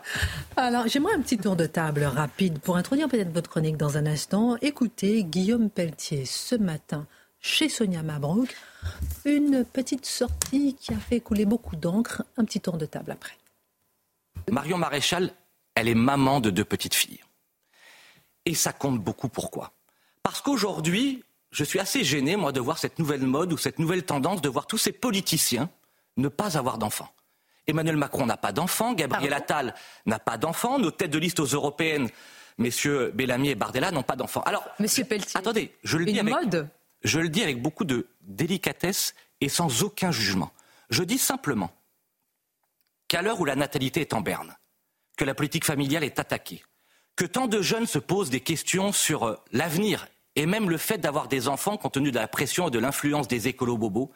[0.56, 4.06] Alors, j'aimerais un petit tour de table rapide pour introduire peut-être votre chronique dans un
[4.06, 4.56] instant.
[4.62, 7.06] Écoutez Guillaume Pelletier ce matin
[7.46, 8.54] chez Sonia Mabrouk.
[9.24, 12.24] Une petite sortie qui a fait couler beaucoup d'encre.
[12.36, 13.36] Un petit tour de table après.
[14.50, 15.32] Marion Maréchal,
[15.74, 17.22] elle est maman de deux petites filles.
[18.44, 19.72] Et ça compte beaucoup pourquoi
[20.22, 24.04] Parce qu'aujourd'hui, je suis assez gêné, moi, de voir cette nouvelle mode ou cette nouvelle
[24.04, 25.70] tendance de voir tous ces politiciens
[26.16, 27.12] ne pas avoir d'enfants.
[27.66, 29.74] Emmanuel Macron n'a pas d'enfants, Gabriel Attal
[30.04, 32.08] n'a pas d'enfants, nos têtes de liste aux européennes,
[32.58, 34.42] messieurs Bellamy et Bardella, n'ont pas d'enfants.
[34.42, 36.68] Alors, Monsieur Pelletier, attendez, je le dis une avec, mode
[37.06, 40.52] je le dis avec beaucoup de délicatesse et sans aucun jugement.
[40.90, 41.70] Je dis simplement
[43.08, 44.56] qu'à l'heure où la natalité est en berne,
[45.16, 46.64] que la politique familiale est attaquée,
[47.14, 50.98] que tant de jeunes se posent des questions sur euh, l'avenir et même le fait
[50.98, 54.12] d'avoir des enfants compte tenu de la pression et de l'influence des écolos bobos,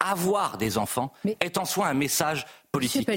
[0.00, 3.08] avoir des enfants est en soi un message politique.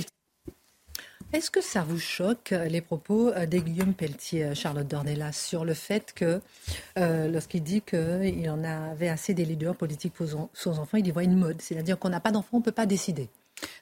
[1.35, 5.65] Est-ce que ça vous choque euh, les propos euh, de Guillaume Pelletier, Charlotte Dornelas, sur
[5.65, 6.39] le fait que
[6.95, 10.13] lorsqu'il dit qu'il en avait assez des leaders politiques
[10.53, 12.71] son enfants, il y voit une mode, c'est-à-dire qu'on n'a pas d'enfants, on ne peut
[12.71, 13.27] pas décider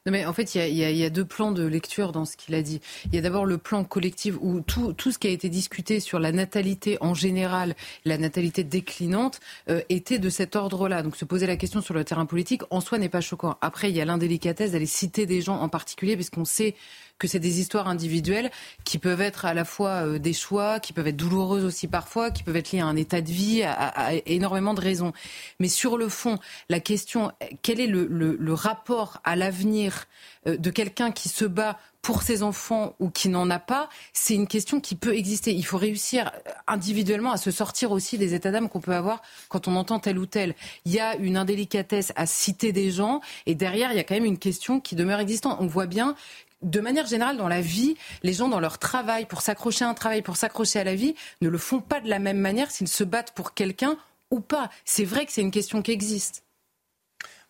[0.05, 2.61] non mais en fait, il y, a, deux plans de lecture dans ce qu'il a
[2.61, 2.81] dit.
[3.05, 6.19] Il y a d'abord le plan collectif où tout, ce qui a été discuté sur
[6.19, 7.75] la natalité en général,
[8.05, 9.39] la natalité déclinante,
[9.69, 11.03] euh, était de cet ordre-là.
[11.03, 13.57] Donc se poser la question sur le terrain politique, en soi, n'est pas choquant.
[13.61, 16.75] Après, il y a l'indélicatesse d'aller citer des gens en particulier, puisqu'on sait
[17.23, 18.51] que c'est des histoires individuelles
[18.83, 22.31] qui peuvent être à la fois euh, des choix, qui peuvent être douloureuses aussi parfois,
[22.31, 25.13] qui peuvent être liées à un état de vie, à, énormément de raisons.
[25.61, 30.07] Mais sur le fond, la question, quel est le, le rapport à l'avenir
[30.47, 34.35] euh, de quelqu'un qui se bat pour ses enfants ou qui n'en a pas, c'est
[34.35, 35.53] une question qui peut exister.
[35.53, 39.21] Il faut réussir euh, individuellement à se sortir aussi des états d'âme qu'on peut avoir
[39.47, 40.53] quand on entend tel ou tel.
[40.85, 44.15] Il y a une indélicatesse à citer des gens et derrière, il y a quand
[44.15, 45.57] même une question qui demeure existante.
[45.61, 46.15] On voit bien
[46.63, 49.93] de manière générale, dans la vie, les gens, dans leur travail, pour s'accrocher à un
[49.93, 52.87] travail, pour s'accrocher à la vie, ne le font pas de la même manière s'ils
[52.87, 53.97] se battent pour quelqu'un
[54.31, 54.69] ou pas.
[54.85, 56.42] C'est vrai que c'est une question qui existe.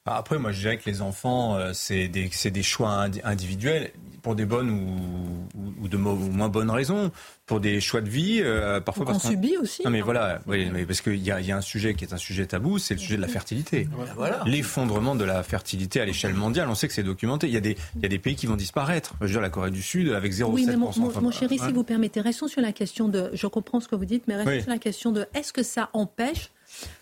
[0.05, 3.91] Bah, après, moi, je dirais que les enfants, euh, c'est des, des, choix individuels
[4.21, 7.09] pour des bonnes ou, ou de moins bonnes raisons,
[7.45, 9.81] pour des choix de vie, euh, parfois parce qu'on subit aussi.
[9.85, 12.13] Non, mais voilà, oui, mais parce qu'il y a, y a un sujet qui est
[12.13, 13.87] un sujet tabou, c'est le sujet de la fertilité.
[14.17, 14.41] Voilà.
[14.45, 17.47] L'effondrement de la fertilité à l'échelle mondiale, on sait que c'est documenté.
[17.47, 19.13] Il y, a des, il y a des pays qui vont disparaître.
[19.21, 20.45] Je veux dire, la Corée du Sud avec 0,7%.
[20.51, 20.91] Oui, mais mon,
[21.21, 23.29] mon, chéri, si vous permettez, restons sur la question de.
[23.33, 25.89] Je comprends ce que vous dites, mais restons sur la question de est-ce que ça
[25.93, 26.49] empêche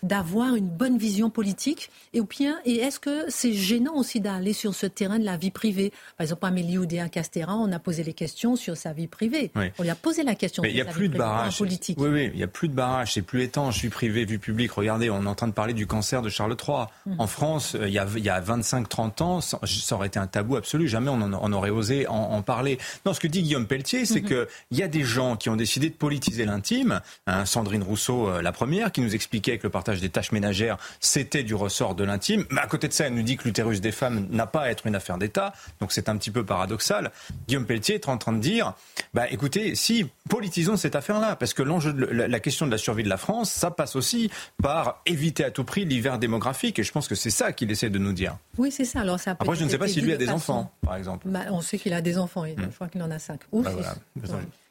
[0.02, 4.74] d'avoir une bonne vision politique Et, bien, et est-ce que c'est gênant aussi d'aller sur
[4.74, 5.92] ce terrain de la vie privée?
[6.16, 9.50] Par exemple, Amélie Oudéa Castera, on a posé les questions sur sa vie privée.
[9.78, 11.58] On lui a posé la question Mais il n'y a plus de barrage.
[11.58, 11.98] politique.
[12.00, 13.14] Oui, oui, il n'y a plus de barrage.
[13.14, 14.72] C'est plus étanche, vie privée, vie publique.
[14.72, 16.86] Regardez, on est en train de parler du cancer de Charles III.
[17.06, 17.16] Hum.
[17.18, 19.58] En France, euh, il y a, il y a 25-30 ans, ça
[19.92, 20.88] aurait été un tabou absolu.
[20.88, 22.78] Jamais on, aurait osé en, parler.
[23.06, 24.46] Non, ce que dit Guillaume Pelletier, c'est hum, hum.
[24.68, 27.00] qu'il y a des gens qui ont décidé de politiser l'intime.
[27.26, 30.76] Hein, Sandrine Rousseau, euh, la première, qui nous expliquait que le partage des tâches ménagères,
[31.00, 32.44] c'était du ressort de l'intime.
[32.50, 34.68] Mais à côté de ça, elle nous dit que l'utérus des femmes n'a pas à
[34.68, 35.54] être une affaire d'État.
[35.80, 37.12] Donc c'est un petit peu paradoxal.
[37.48, 38.74] Guillaume Pelletier est en train de dire,
[39.14, 43.04] bah écoutez, si politisons cette affaire-là, parce que l'enjeu, de la, question de la survie
[43.04, 44.30] de la France, ça passe aussi
[44.62, 46.78] par éviter à tout prix l'hiver démographique.
[46.78, 48.36] Et je pense que c'est ça qu'il essaie de nous dire.
[48.58, 49.00] Oui, c'est ça.
[49.00, 49.32] Alors ça.
[49.32, 51.28] Après, je ne sais pas si lui a des enfants, par exemple.
[51.28, 52.44] Bah, on sait qu'il a des enfants.
[52.46, 53.40] Je crois qu'il en a cinq.
[53.52, 53.64] Ouf.
[53.64, 53.72] Bah,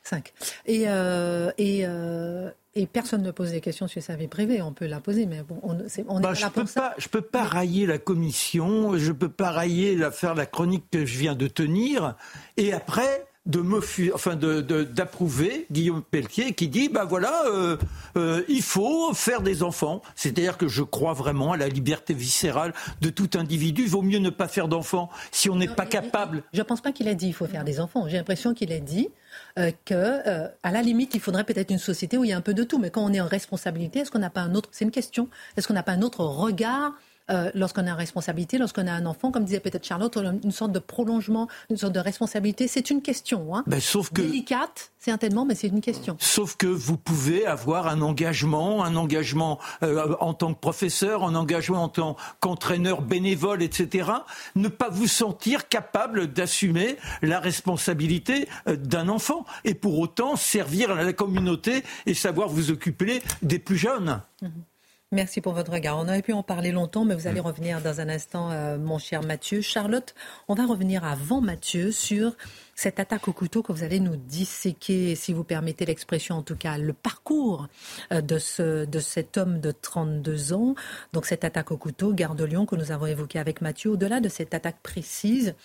[0.04, 0.34] cinq.
[0.66, 4.62] Et, euh, et, euh, et personne ne pose des questions sur sa vie privée.
[4.62, 5.78] On peut la poser, mais bon, on,
[6.08, 9.96] on bah, je peux Pas, je peux pas railler la commission, je peux pas railler
[9.96, 12.16] la, faire la chronique que je viens de tenir,
[12.58, 17.76] et après de enfin d'approuver Guillaume Pelletier qui dit ben voilà euh,
[18.16, 20.02] euh, il faut faire des enfants.
[20.16, 23.84] C'est-à-dire que je crois vraiment à la liberté viscérale de tout individu.
[23.84, 26.44] Il vaut mieux ne pas faire d'enfants si on n'est pas capable.
[26.54, 28.08] je ne pense pas qu'il a dit il faut faire des enfants.
[28.08, 29.10] J'ai l'impression qu'il a dit
[29.60, 32.38] euh, que, euh, à la limite, il faudrait peut-être une société où il y a
[32.38, 32.80] un peu de tout.
[32.80, 35.30] Mais quand on est en responsabilité, est-ce qu'on n'a pas un autre C'est une question.
[35.58, 36.94] Est-ce qu'on n'a pas un autre regard
[37.30, 40.72] euh, lorsqu'on a une responsabilité, lorsqu'on a un enfant, comme disait peut-être Charlotte, une sorte
[40.72, 42.68] de prolongement, une sorte de responsabilité.
[42.68, 43.64] C'est une question, hein.
[43.68, 46.18] Ben, sauf que délicate, certainement, mais c'est une question.
[46.20, 51.36] Sauf que vous pouvez avoir un engagement, un engagement euh, en tant que professeur, un
[51.36, 54.12] engagement en tant qu'entraîneur bénévole, etc.
[54.56, 60.92] Ne pas vous sentir capable d'assumer la responsabilité euh, d'un enfant et pour autant servir
[60.92, 64.22] à la communauté et savoir vous occuper des plus jeunes.
[64.42, 64.48] Mmh.
[65.14, 65.98] Merci pour votre regard.
[65.98, 68.98] On aurait pu en parler longtemps, mais vous allez revenir dans un instant, euh, mon
[68.98, 69.60] cher Mathieu.
[69.60, 70.16] Charlotte,
[70.48, 72.38] on va revenir avant Mathieu sur
[72.76, 76.56] cette attaque au couteau que vous allez nous disséquer, si vous permettez l'expression en tout
[76.56, 77.68] cas, le parcours
[78.14, 80.76] euh, de, ce, de cet homme de 32 ans.
[81.12, 83.92] Donc cette attaque au couteau, garde de Lyon, que nous avons évoqué avec Mathieu.
[83.92, 85.56] Au-delà de cette attaque précise,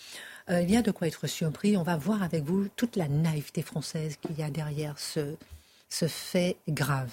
[0.50, 1.76] euh, il y a de quoi être surpris.
[1.76, 5.36] On va voir avec vous toute la naïveté française qu'il y a derrière ce,
[5.88, 7.12] ce fait grave.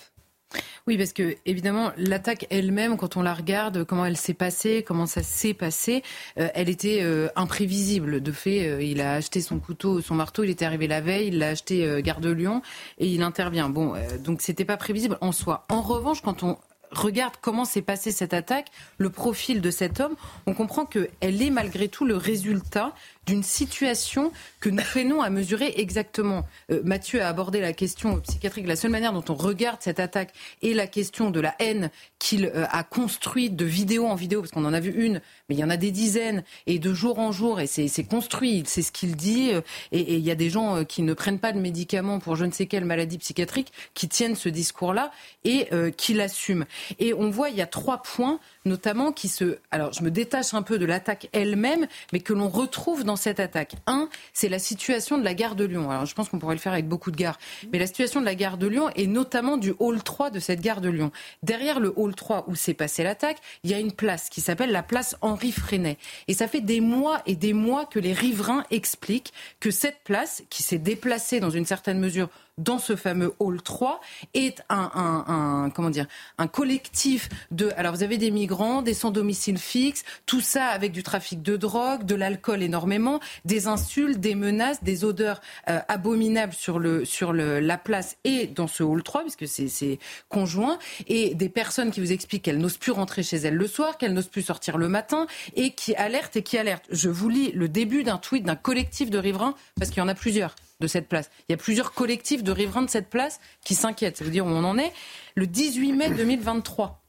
[0.88, 5.06] Oui, parce que évidemment, l'attaque elle-même, quand on la regarde, comment elle s'est passée, comment
[5.06, 6.04] ça s'est passé,
[6.38, 8.22] euh, elle était euh, imprévisible.
[8.22, 11.28] De fait, euh, il a acheté son couteau, son marteau, il était arrivé la veille,
[11.28, 12.62] il l'a acheté Gare de Lyon
[12.98, 13.70] et il intervient.
[13.70, 13.94] Bon,
[14.24, 15.66] donc c'était pas prévisible en soi.
[15.70, 16.58] En revanche, quand on
[16.94, 21.50] regarde comment s'est passée cette attaque, le profil de cet homme, on comprend qu'elle est
[21.50, 22.94] malgré tout le résultat
[23.26, 26.46] d'une situation que nous peinons à mesurer exactement.
[26.72, 28.68] Euh, Mathieu a abordé la question psychiatrique.
[28.68, 32.46] La seule manière dont on regarde cette attaque est la question de la haine qu'il
[32.46, 35.60] euh, a construite de vidéo en vidéo, parce qu'on en a vu une, mais il
[35.60, 38.92] y en a des dizaines, et de jour en jour, et c'est construit, c'est ce
[38.92, 39.62] qu'il dit, euh,
[39.92, 42.52] et il y a des gens qui ne prennent pas de médicaments pour je ne
[42.52, 45.12] sais quelle maladie psychiatrique qui tiennent ce discours-là
[45.44, 45.68] et
[45.98, 46.66] qui l'assument.
[47.00, 49.58] Et on voit, il y a trois points notamment qui se...
[49.72, 53.40] Alors je me détache un peu de l'attaque elle-même, mais que l'on retrouve dans cette
[53.40, 53.74] attaque.
[53.88, 55.90] Un, c'est la situation de la gare de Lyon.
[55.90, 57.40] Alors je pense qu'on pourrait le faire avec beaucoup de gares,
[57.72, 60.62] mais la situation de la gare de Lyon et notamment du hall 3 de cette
[60.62, 61.12] gare de Lyon.
[61.44, 64.72] Derrière le hall 3 où s'est passée l'attaque, il y a une place qui s'appelle
[64.72, 65.98] la place Henri Freinet.
[66.28, 70.44] Et ça fait des mois et des mois que les riverains expliquent que cette place,
[70.50, 74.00] qui s'est déplacée dans une certaine mesure dans ce fameux hall 3
[74.34, 79.58] est un, comment dire un collectif de alors vous avez des migrants, des sans domicile
[79.58, 84.84] fixe, tout ça avec du trafic de drogue, de l'alcool énormément, des insultes, des menaces,
[84.84, 89.22] des odeurs euh, abominables sur le sur le, la place et dans ce hall 3
[89.22, 90.00] puisque c'est
[90.30, 90.78] conjoint
[91.08, 94.14] et des personnes qui vous expliquent qu'elles n'osent plus rentrer chez elles le soir, qu'elles
[94.14, 96.86] n'osent plus sortir le matin et qui alertent et qui alertent.
[96.92, 100.08] Je vous lis le début d'un tweet d'un collectif de riverains parce qu'il y en
[100.08, 101.30] a plusieurs de cette place.
[101.48, 104.18] Il y a plusieurs collectifs de riverains de cette place qui s'inquiètent.
[104.18, 104.92] Ça veut dire où on en est.
[105.36, 107.00] Le 18 mai 2023.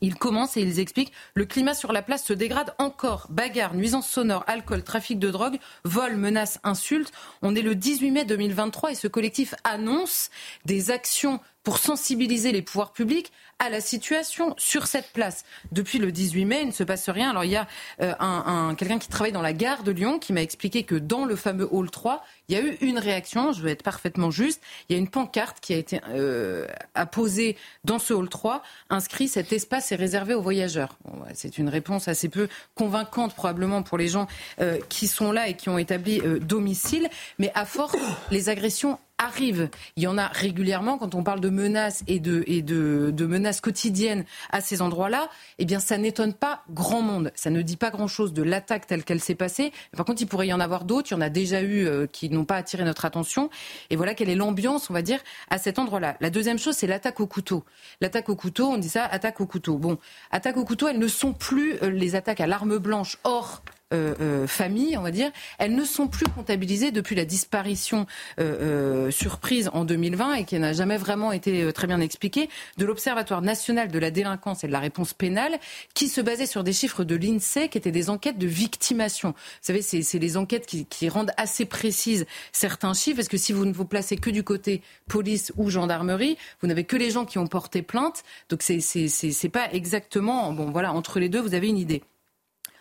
[0.00, 3.26] Ils commencent et ils expliquent le climat sur la place se dégrade encore.
[3.30, 7.12] Bagarre, nuisances sonores, alcool, trafic de drogue, vol, menaces, insultes.
[7.42, 10.30] On est le 18 mai 2023 et ce collectif annonce
[10.66, 15.44] des actions pour sensibiliser les pouvoirs publics à la situation sur cette place.
[15.70, 17.30] Depuis le 18 mai, il ne se passe rien.
[17.30, 17.68] Alors il y a
[18.00, 21.24] euh, un, quelqu'un qui travaille dans la gare de Lyon qui m'a expliqué que dans
[21.24, 24.60] le fameux hall 3, il y a eu une réaction, je veux être parfaitement juste,
[24.88, 29.28] il y a une pancarte qui a été euh, apposée dans ce hall 3, inscrit
[29.28, 30.96] cet espace est réservé aux voyageurs.
[31.34, 34.26] c'est une réponse assez peu convaincante probablement pour les gens
[34.60, 37.08] euh, qui sont là et qui ont établi domicile,
[37.38, 37.96] mais à force,
[38.32, 39.68] les agressions arrive.
[39.96, 44.60] Il y en a régulièrement quand on parle de menaces et de, menaces quotidiennes à
[44.60, 45.28] ces endroits-là.
[45.58, 47.32] Eh bien, ça n'étonne pas grand monde.
[47.34, 49.72] Ça ne dit pas grand-chose de l'attaque telle qu'elle s'est passée.
[49.96, 51.10] Par contre, il pourrait y en avoir d'autres.
[51.10, 53.50] Il y en a déjà eu euh, qui n'ont pas attiré notre attention.
[53.90, 55.20] Et voilà quelle est l'ambiance, on va dire,
[55.50, 56.16] à cet endroit-là.
[56.20, 57.64] La deuxième chose, c'est l'attaque au couteau.
[58.00, 59.78] L'attaque au couteau, on dit ça, attaque au couteau.
[59.78, 59.98] Bon,
[60.30, 63.62] attaque au couteau, elles ne sont plus euh, les attaques à l'arme blanche hors
[63.92, 68.06] euh, euh, familles, on va dire, elles ne sont plus comptabilisées depuis la disparition
[68.40, 73.42] euh, surprise en 2020 et qui n'a jamais vraiment été très bien expliquée de l'Observatoire
[73.42, 75.58] national de la délinquance et de la réponse pénale,
[75.94, 79.30] qui se basait sur des chiffres de l'INSEE qui étaient des enquêtes de victimation.
[79.30, 83.52] Vous savez, c'est les enquêtes qui, qui, rendent assez précises certains chiffres, parce que si
[83.52, 87.24] vous ne vous placez que du côté police ou gendarmerie, vous n'avez que les gens
[87.24, 91.68] qui ont porté plainte, donc c'est pas exactement, bon voilà, entre les deux, vous avez
[91.68, 92.02] une idée.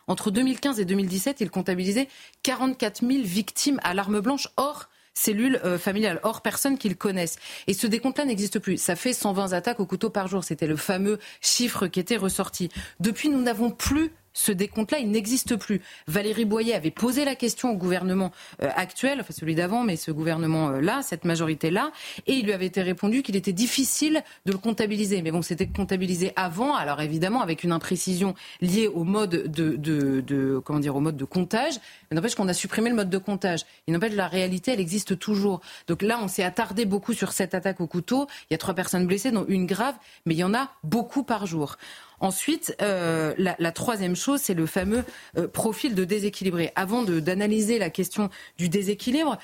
[0.08, 2.08] Entre 2015 et 2017, il comptabilisait
[2.44, 7.38] 44 000 victimes à l'arme blanche hors cellules euh, familiales, hors personnes qu'ils connaissent.
[7.68, 8.78] Et ce décompte-là n'existe plus.
[8.78, 10.44] Ça fait 120 attaques au couteau par jour.
[10.44, 12.70] C'était le fameux chiffre qui était ressorti.
[13.00, 15.82] Depuis, nous n'avons plus ce décompte-là, il n'existe plus.
[16.08, 20.12] Valérie Boyer avait posé la question au gouvernement euh, actuel, enfin celui d'avant, mais ce
[20.12, 21.92] gouvernement-là, cette majorité-là,
[22.28, 25.22] et il lui avait été répondu qu'il était difficile de le comptabiliser.
[25.22, 30.62] Mais bon, c'était comptabilisé avant, alors évidemment avec une imprécision liée au mode de, de,
[30.64, 31.76] comment dire, au mode de comptage.
[32.10, 33.66] Mais n'empêche qu'on a supprimé le mode de comptage.
[33.88, 35.62] Il n'empêche la réalité, elle existe toujours.
[35.88, 38.28] Donc là, on s'est attardé beaucoup sur cette attaque au couteau.
[38.50, 41.24] Il y a trois personnes blessées, dont une grave, mais il y en a beaucoup
[41.24, 41.78] par jour.
[42.22, 45.04] Ensuite, euh, la, troisième chose, c'est le fameux
[45.38, 46.72] euh, profil de déséquilibré.
[46.76, 49.40] Avant d'analyser la question du déséquilibre,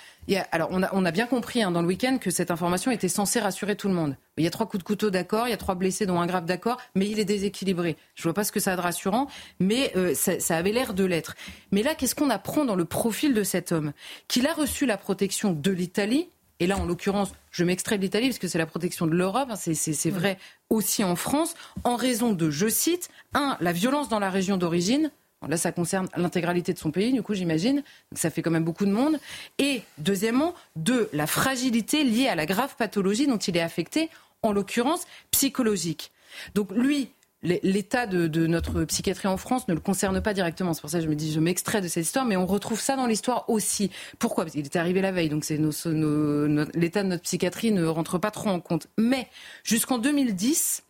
[0.52, 3.76] alors on a, bien compris hein, dans le week-end que cette information était censée rassurer
[3.76, 4.16] tout le monde.
[4.38, 6.28] Il y a trois coups de couteau d'accord, il y a trois blessés dont un
[6.28, 7.98] grave d'accord, mais il est déséquilibré.
[8.14, 9.28] Je ne vois pas ce que ça a de rassurant,
[9.60, 11.36] mais euh, ça, ça avait l'air de l'être.
[11.72, 13.94] Mais là, qu'est-ce qu'on apprend dans le profil de cet homme?
[14.28, 16.30] Qu'il a reçu la protection de l'Italie,
[16.60, 19.50] et là, en l'occurrence, je m'extrais de l'Italie parce que c'est la protection de l'Europe,
[19.52, 20.38] hein, c'est vrai
[20.70, 21.54] aussi en France,
[21.84, 25.12] en raison de, je cite, un, la violence dans la région d'origine.
[25.48, 27.84] Là, ça concerne l'intégralité de son pays, du coup, j'imagine.
[28.14, 29.20] Ça fait quand même beaucoup de monde.
[29.60, 34.10] Et deuxièmement, deux, la fragilité liée à la grave pathologie dont il est affecté,
[34.42, 36.12] en l'occurrence psychologique.
[36.56, 37.10] Donc lui,
[37.44, 40.74] l'état de, notre psychiatrie en France ne le concerne pas directement.
[40.74, 42.80] C'est pour ça que je me dis, je m'extrais de cette histoire, mais on retrouve
[42.80, 43.92] ça dans l'histoire aussi.
[44.20, 44.46] Pourquoi?
[44.46, 48.50] Parce qu'il est arrivé la veille, donc l'état de notre psychiatrie ne rentre pas trop
[48.50, 48.88] en compte.
[48.98, 49.28] Mais
[49.64, 50.84] jusqu'en 2010,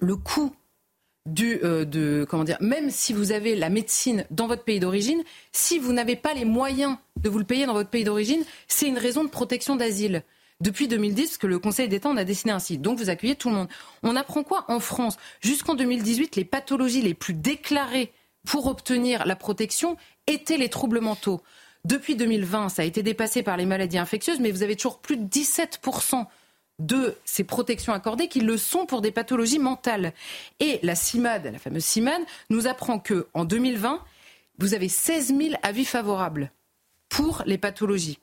[0.00, 0.52] le coût
[1.38, 5.22] euh, de, comment dire, même si vous avez la médecine dans votre pays d'origine,
[5.52, 8.86] si vous n'avez pas les moyens de vous le payer dans votre pays d'origine, c'est
[8.86, 10.22] une raison de protection d'asile
[10.60, 12.78] depuis 2010, parce que le Conseil d'État en a décidé ainsi.
[12.78, 13.68] Donc vous accueillez tout le monde.
[14.02, 15.16] On apprend quoi en France?
[15.40, 18.12] Jusqu'en 2018, les pathologies les plus déclarées
[18.46, 19.96] pour obtenir la protection
[20.26, 21.42] étaient les troubles mentaux.
[21.84, 25.16] Depuis 2020, ça a été dépassé par les maladies infectieuses, mais vous avez toujours plus
[25.16, 26.26] de 17%
[26.78, 30.12] de ces protections accordées qui le sont pour des pathologies mentales.
[30.60, 34.02] Et la CIMAD, la fameuse CIMAD, nous apprend que en 2020,
[34.58, 36.50] vous avez 16 000 avis favorables
[37.08, 38.18] pour les pathologies.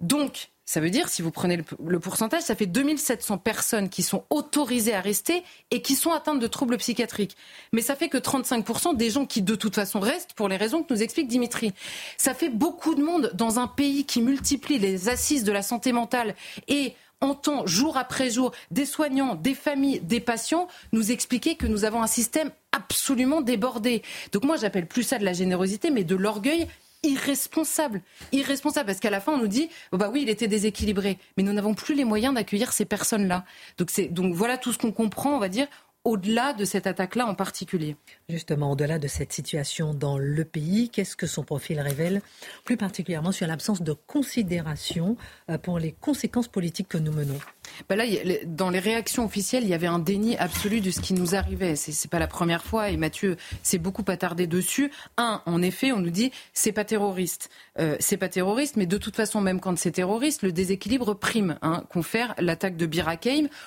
[0.00, 4.24] Donc, ça veut dire, si vous prenez le, pourcentage, ça fait 2700 personnes qui sont
[4.30, 7.36] autorisées à rester et qui sont atteintes de troubles psychiatriques.
[7.72, 10.82] Mais ça fait que 35% des gens qui, de toute façon, restent pour les raisons
[10.82, 11.72] que nous explique Dimitri.
[12.16, 15.92] Ça fait beaucoup de monde dans un pays qui multiplie les assises de la santé
[15.92, 16.34] mentale
[16.66, 21.84] et entend jour après jour des soignants, des familles, des patients nous expliquer que nous
[21.84, 24.02] avons un système absolument débordé.
[24.32, 26.66] Donc moi, j'appelle plus ça de la générosité, mais de l'orgueil
[27.06, 28.02] irresponsable.
[28.32, 31.42] Irresponsable, parce qu'à la fin, on nous dit, oh bah oui, il était déséquilibré, mais
[31.42, 33.44] nous n'avons plus les moyens d'accueillir ces personnes-là.
[33.78, 35.68] Donc, donc voilà tout ce qu'on comprend, on va dire,
[36.06, 37.96] au-delà de cette attaque-là en particulier.
[38.28, 42.22] Justement, au-delà de cette situation dans le pays, qu'est-ce que son profil révèle,
[42.64, 45.16] plus particulièrement sur l'absence de considération
[45.50, 47.38] euh, pour les conséquences politiques que nous menons?
[47.88, 48.04] Bah là,
[48.44, 51.76] dans les réactions officielles, il y avait un déni absolu de ce qui nous arrivait.
[51.76, 54.90] C'est, n'est pas la première fois, et Mathieu s'est beaucoup attardé dessus.
[55.16, 58.98] Un, en effet, on nous dit c'est pas terroriste, euh, c'est pas terroriste, mais de
[58.98, 61.58] toute façon, même quand c'est terroriste, le déséquilibre prime.
[61.62, 63.06] Hein, confère l'attaque de Bir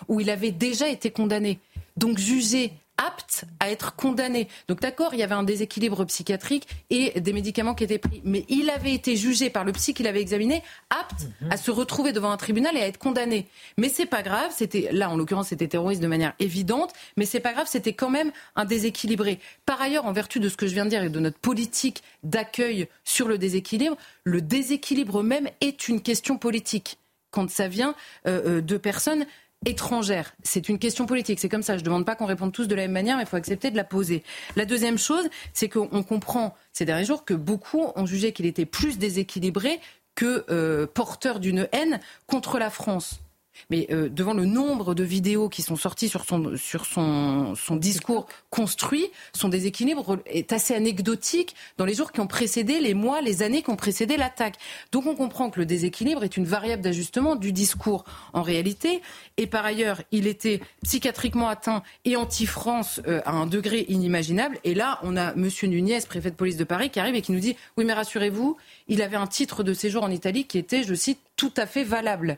[0.07, 1.59] où il avait déjà été condamné
[1.97, 4.47] donc jugé apte à être condamné.
[4.67, 8.45] Donc d'accord, il y avait un déséquilibre psychiatrique et des médicaments qui étaient pris, mais
[8.49, 12.29] il avait été jugé par le psy qu'il avait examiné apte à se retrouver devant
[12.29, 13.47] un tribunal et à être condamné.
[13.77, 17.39] Mais c'est pas grave, c'était là en l'occurrence c'était terroriste de manière évidente, mais c'est
[17.39, 19.39] pas grave, c'était quand même un déséquilibré.
[19.65, 22.03] Par ailleurs, en vertu de ce que je viens de dire et de notre politique
[22.23, 23.95] d'accueil sur le déséquilibre,
[24.25, 26.97] le déséquilibre même est une question politique
[27.31, 27.95] quand ça vient
[28.27, 29.25] euh, euh, de personnes
[29.65, 30.33] étrangère.
[30.43, 31.75] C'est une question politique, c'est comme ça.
[31.75, 33.71] Je ne demande pas qu'on réponde tous de la même manière, mais il faut accepter
[33.71, 34.23] de la poser.
[34.55, 38.65] La deuxième chose, c'est qu'on comprend ces derniers jours que beaucoup ont jugé qu'il était
[38.65, 39.79] plus déséquilibré
[40.15, 43.21] que euh, porteur d'une haine contre la France.
[43.69, 47.75] Mais euh, devant le nombre de vidéos qui sont sorties sur son, sur son, son
[47.75, 53.21] discours construit, son déséquilibre est assez anecdotique dans les jours qui ont précédé, les mois,
[53.21, 54.55] les années qui ont précédé l'attaque.
[54.91, 59.01] Donc on comprend que le déséquilibre est une variable d'ajustement du discours en réalité.
[59.37, 64.57] Et par ailleurs, il était psychiatriquement atteint et anti-France euh, à un degré inimaginable.
[64.63, 65.49] Et là, on a M.
[65.63, 68.57] Nunez, préfet de police de Paris, qui arrive et qui nous dit Oui, mais rassurez-vous,
[68.87, 71.83] il avait un titre de séjour en Italie qui était, je cite, tout à fait
[71.83, 72.37] valable.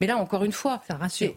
[0.00, 0.82] Mais là, encore une fois,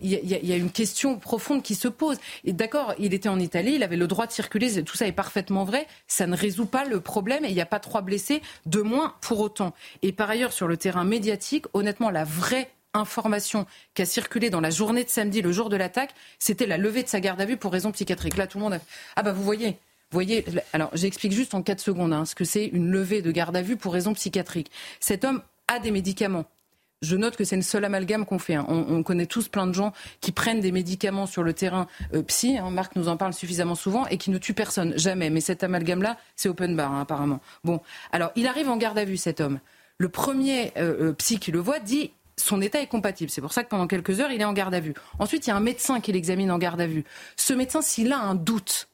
[0.02, 2.18] il y, a une question profonde qui se pose.
[2.44, 5.12] Et d'accord, il était en Italie, il avait le droit de circuler, tout ça est
[5.12, 5.88] parfaitement vrai.
[6.08, 9.16] Ça ne résout pas le problème et il n'y a pas trois blessés de moins
[9.22, 9.74] pour autant.
[10.02, 14.62] Et par ailleurs, sur le terrain médiatique, honnêtement, la vraie information qui a circulé dans
[14.62, 17.46] la journée de samedi, le jour de l'attaque, c'était la levée de sa garde à
[17.46, 18.38] vue pour raison psychiatrique.
[18.38, 18.80] Là, tout le monde a...
[19.16, 19.78] Ah bah vous voyez,
[20.12, 23.56] voyez, alors j'explique juste en 4 secondes hein, ce que c'est une levée de garde
[23.56, 24.72] à vue pour raison psychiatrique.
[25.00, 26.46] Cet homme a des médicaments
[27.02, 28.56] je note que c'est une seule amalgame qu'on fait.
[28.56, 28.66] Hein.
[28.68, 32.58] On, connaît tous plein de gens qui prennent des médicaments sur le terrain euh, psy.
[32.58, 32.72] Hein.
[32.72, 35.30] Marc nous en parle suffisamment souvent et qui ne tuent personne, jamais.
[35.30, 37.40] Mais cet amalgame-là, c'est open bar, hein, apparemment.
[37.64, 37.82] Bon,
[38.12, 39.60] alors il arrive en garde à vue, cet homme.
[40.00, 43.32] Le premier euh, euh, psy qui le voit dit son état est compatible.
[43.32, 44.94] C'est pour ça que pendant quelques heures, il est en garde à vue.
[45.20, 47.04] Ensuite, il y a un médecin qui l'examine en garde à vue.
[47.36, 48.90] Ce médecin, s'il a un doute,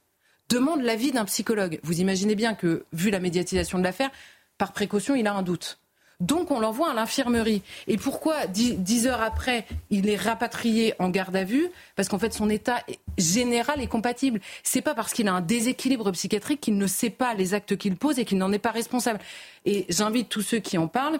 [0.49, 1.79] demande l'avis d'un psychologue.
[1.83, 4.11] Vous imaginez bien que, vu la médiatisation de l'affaire,
[4.57, 5.79] par précaution, il a un doute.
[6.19, 7.61] Donc on l'envoie à l'infirmerie.
[7.87, 11.67] Et pourquoi dix, heures après, il est rapatrié en garde à vue?
[11.95, 12.83] Parce qu'en fait, son état
[13.17, 14.39] général est compatible.
[14.63, 17.95] C'est pas parce qu'il a un déséquilibre psychiatrique qu'il ne sait pas les actes qu'il
[17.95, 19.19] pose et qu'il n'en est pas responsable.
[19.65, 21.19] Et j'invite tous ceux qui en parlent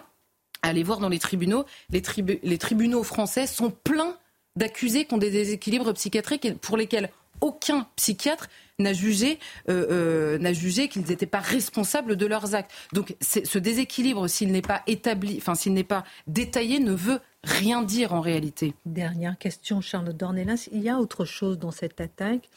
[0.62, 1.64] à aller voir dans les tribunaux.
[1.90, 2.00] Les,
[2.58, 4.16] tribunaux français sont pleins
[4.56, 11.02] d'accusés qui ont des déséquilibres psychiatriques pour lesquels aucun psychiatre n'a jugé, euh, euh, qu'ils
[11.02, 12.72] n'étaient pas responsables de leurs actes.
[12.92, 17.82] Donc ce déséquilibre, s'il n'est pas établi, enfin s'il n'est pas détaillé, ne veut rien
[17.82, 18.74] dire en réalité.
[18.86, 20.68] Dernière question, Charles Dornelas.
[20.72, 22.48] Il y a autre chose dans cette attaque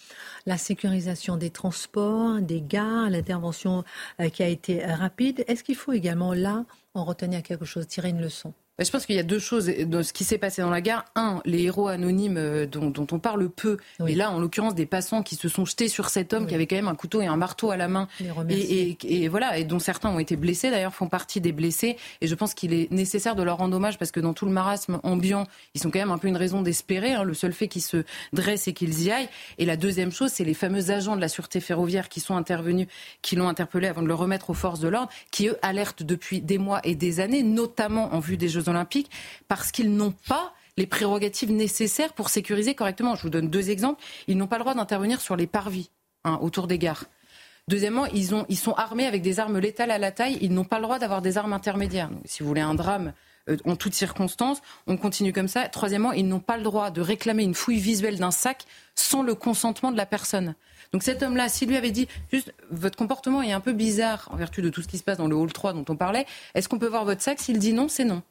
[0.45, 3.83] La sécurisation des transports, des gares, l'intervention
[4.19, 5.43] euh, qui a été rapide.
[5.47, 8.53] Est-ce qu'il faut également là en retenir quelque chose, tirer une leçon?
[8.85, 11.05] Je pense qu'il y a deux choses dans ce qui s'est passé dans la gare.
[11.15, 15.23] Un, les héros anonymes euh, dont, on parle peu, mais là, en l'occurrence, des passants
[15.23, 17.37] qui se sont jetés sur cet homme qui avait quand même un couteau et un
[17.37, 18.07] marteau à la main,
[18.49, 21.97] et, et, voilà, et dont certains ont été blessés, d'ailleurs, font partie des blessés.
[22.21, 24.51] Et je pense qu'il est nécessaire de leur rendre hommage parce que dans tout le
[24.51, 27.13] marasme ambiant, ils sont quand même un peu une raison d'espérer.
[27.13, 28.03] Hein, le seul fait qu'ils se
[28.33, 29.29] dressent et qu'ils y aillent.
[29.57, 32.87] Et la deuxième chose, c'est les fameux agents de la sûreté ferroviaire qui sont intervenus,
[33.21, 36.41] qui l'ont interpellé avant de le remettre aux forces de l'ordre, qui eux alertent depuis
[36.41, 39.09] des mois et des années, notamment en vue des Jeux Olympiques
[39.47, 43.15] parce qu'ils n'ont pas les prérogatives nécessaires pour sécuriser correctement.
[43.15, 44.03] Je vous donne deux exemples.
[44.27, 45.89] Ils n'ont pas le droit d'intervenir sur les parvis
[46.23, 47.05] hein, autour des gares.
[47.67, 50.37] Deuxièmement, ils, ont, ils sont armés avec des armes létales à la taille.
[50.41, 52.09] Ils n'ont pas le droit d'avoir des armes intermédiaires.
[52.23, 53.11] Si vous voulez un drame
[53.49, 55.67] euh, en toutes circonstances, on continue comme ça.
[55.67, 58.63] Troisièmement, ils n'ont pas le droit de réclamer une fouille visuelle d'un sac
[58.95, 60.55] sans le consentement de la personne.
[60.93, 64.37] Donc cet homme-là, s'il lui avait dit juste votre comportement est un peu bizarre en
[64.37, 66.69] vertu de tout ce qui se passe dans le hall 3 dont on parlait, est-ce
[66.69, 67.39] qu'on peut voir votre sac?
[67.39, 68.21] S'il dit non, c'est non.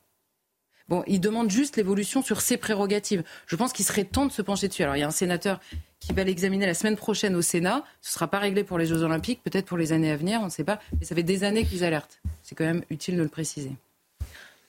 [0.88, 3.24] Bon, il demande juste l'évolution sur ses prérogatives.
[3.46, 4.84] Je pense qu'il serait temps de se pencher dessus.
[4.84, 5.60] Alors, il y a un sénateur
[5.98, 7.84] qui va l'examiner la semaine prochaine au Sénat.
[8.02, 10.40] Ce ne sera pas réglé pour les Jeux Olympiques, peut-être pour les années à venir,
[10.40, 10.80] on ne sait pas.
[10.98, 12.20] Mais ça fait des années qu'ils alertent.
[12.42, 13.72] C'est quand même utile de le préciser.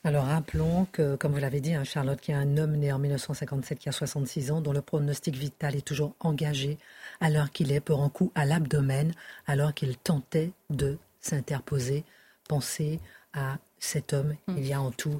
[0.03, 2.97] Alors rappelons que, comme vous l'avez dit, hein, Charlotte, qui est un homme né en
[2.97, 6.77] 1957 qui a 66 ans, dont le pronostic vital est toujours engagé,
[7.19, 9.11] alors qu'il est pour un coup à l'abdomen,
[9.47, 12.05] alors qu'il tentait de s'interposer.
[12.47, 12.99] Pensez
[13.33, 14.35] à cet homme.
[14.47, 15.19] Il y a en tout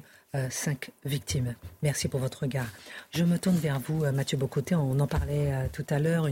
[0.50, 1.54] cinq victimes.
[1.82, 2.66] Merci pour votre regard.
[3.10, 4.74] Je me tourne vers vous, euh, Mathieu Bocoté.
[4.74, 6.28] On en parlait euh, tout à l'heure.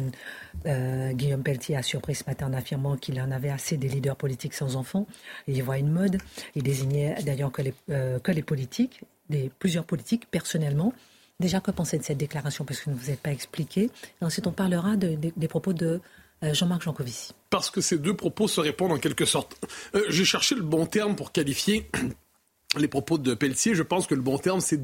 [1.14, 4.54] Guillaume Pelletier a surpris ce matin en affirmant qu'il en avait assez des leaders politiques
[4.54, 5.06] sans enfants.
[5.46, 6.18] Il y voit une mode.
[6.54, 9.02] Il désignait d'ailleurs que les, que les politiques,
[9.58, 10.92] plusieurs politiques, personnellement.
[11.40, 12.64] Déjà, que pensez de cette déclaration?
[12.64, 13.90] Parce que vous ne vous êtes pas expliqué.
[14.20, 16.00] ensuite, on parlera des propos de
[16.42, 17.32] Jean-Marc Jancovici.
[17.50, 19.56] Parce que ces deux propos se répondent en quelque sorte.
[20.08, 21.90] J'ai cherché le bon terme pour qualifier
[22.78, 24.80] les propos de Pelletier, je pense que le bon terme, c'est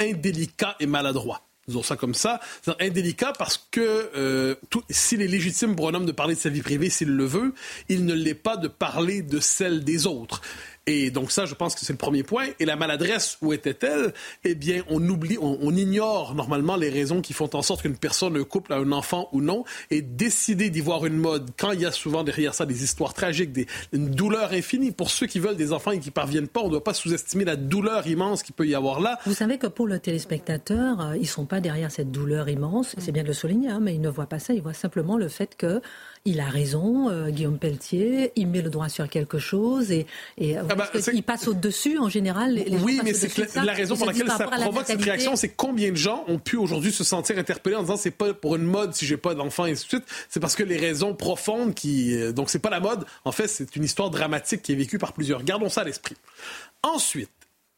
[0.00, 1.42] indélicat et maladroit.
[1.68, 2.40] Disons ça comme ça.
[2.62, 4.54] C'est indélicat parce que euh,
[4.88, 7.54] s'il est légitime pour un homme de parler de sa vie privée s'il le veut,
[7.88, 10.42] il ne l'est pas de parler de celle des autres.
[10.88, 12.46] Et donc ça, je pense que c'est le premier point.
[12.60, 14.14] Et la maladresse, où était-elle?
[14.44, 18.36] Eh bien, on oublie, on, ignore normalement les raisons qui font en sorte qu'une personne,
[18.36, 21.80] un couple, a un enfant ou non, et décider d'y voir une mode quand il
[21.80, 24.92] y a souvent derrière ça des histoires tragiques, des, une douleur infinie.
[24.92, 27.44] Pour ceux qui veulent des enfants et qui parviennent pas, on ne doit pas sous-estimer
[27.44, 29.18] la douleur immense qu'il peut y avoir là.
[29.26, 32.94] Vous savez que pour le téléspectateur, euh, ils sont pas derrière cette douleur immense.
[32.98, 34.54] C'est bien de le souligner, hein, mais ils ne voient pas ça.
[34.54, 35.80] Ils voient simplement le fait que
[36.26, 40.06] il a raison, euh, Guillaume Pelletier, il met le droit sur quelque chose et,
[40.36, 42.54] et ah bah, il passe au-dessus en général.
[42.54, 45.96] Les oui, mais c'est la raison pour laquelle ça provoque cette réaction, c'est combien de
[45.96, 49.06] gens ont pu aujourd'hui se sentir interpellés en disant c'est pas pour une mode si
[49.06, 50.04] j'ai pas d'enfant et ainsi de suite.
[50.28, 52.14] C'est parce que les raisons profondes qui.
[52.14, 54.98] Euh, donc c'est pas la mode, en fait c'est une histoire dramatique qui est vécue
[54.98, 55.44] par plusieurs.
[55.44, 56.16] Gardons ça à l'esprit.
[56.82, 57.30] Ensuite,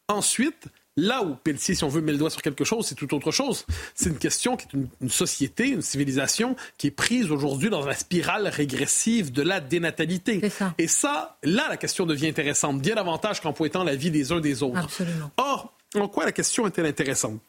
[0.07, 0.65] ensuite,
[0.99, 3.31] Là où Pelletier, si on veut, met le doigt sur quelque chose, c'est tout autre
[3.31, 3.65] chose.
[3.95, 7.95] C'est une question qui est une, société, une civilisation qui est prise aujourd'hui dans la
[7.95, 10.41] spirale régressive de la dénatalité.
[10.77, 14.41] Et ça, là, la question devient intéressante, bien davantage qu'en pointant la vie des uns
[14.41, 14.83] des autres.
[14.83, 15.31] Absolument.
[15.37, 17.39] Or, en quoi la question est-elle intéressante?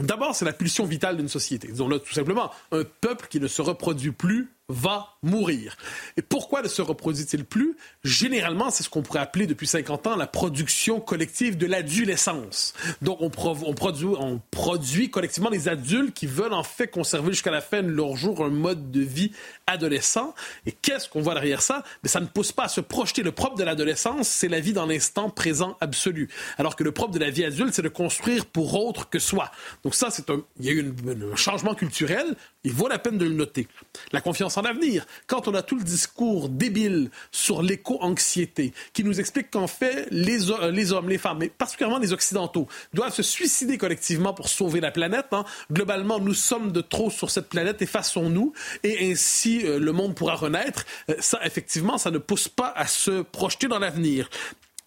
[0.00, 1.68] D'abord, c'est la pulsion vitale d'une société.
[1.68, 5.76] Disons-le tout simplement, un peuple qui ne se reproduit plus va mourir.
[6.16, 7.76] Et pourquoi ne se reproduit-il plus?
[8.02, 12.74] Généralement, c'est ce qu'on pourrait appeler depuis 50 ans la production collective de l'adolescence.
[13.00, 17.52] Donc, on, on, produit, on produit collectivement des adultes qui veulent en fait conserver jusqu'à
[17.52, 19.30] la fin de leur jour un mode de vie
[19.68, 20.34] adolescent.
[20.66, 21.84] Et qu'est-ce qu'on voit derrière ça?
[22.02, 23.22] Mais ça ne pousse pas à se projeter.
[23.22, 26.28] Le propre de l'adolescence, c'est la vie dans l'instant présent absolu.
[26.58, 29.50] Alors que le propre de la vie adulte, c'est de construire pour autre que soi.
[29.84, 30.94] Donc ça, c'est un, il y a eu
[31.32, 32.34] un changement culturel.
[32.66, 33.68] Il vaut la peine de le noter.
[34.10, 35.06] La confiance en l'avenir.
[35.28, 40.38] Quand on a tout le discours débile sur l'éco-anxiété, qui nous explique qu'en fait, les,
[40.72, 44.90] les, hommes, les femmes, mais particulièrement les Occidentaux, doivent se suicider collectivement pour sauver la
[44.90, 45.26] planète.
[45.30, 45.44] Hein.
[45.70, 48.52] Globalement, nous sommes de trop sur cette planète, effaçons-nous,
[48.82, 50.86] et ainsi euh, le monde pourra renaître.
[51.08, 54.28] Euh, ça, effectivement, ça ne pousse pas à se projeter dans l'avenir.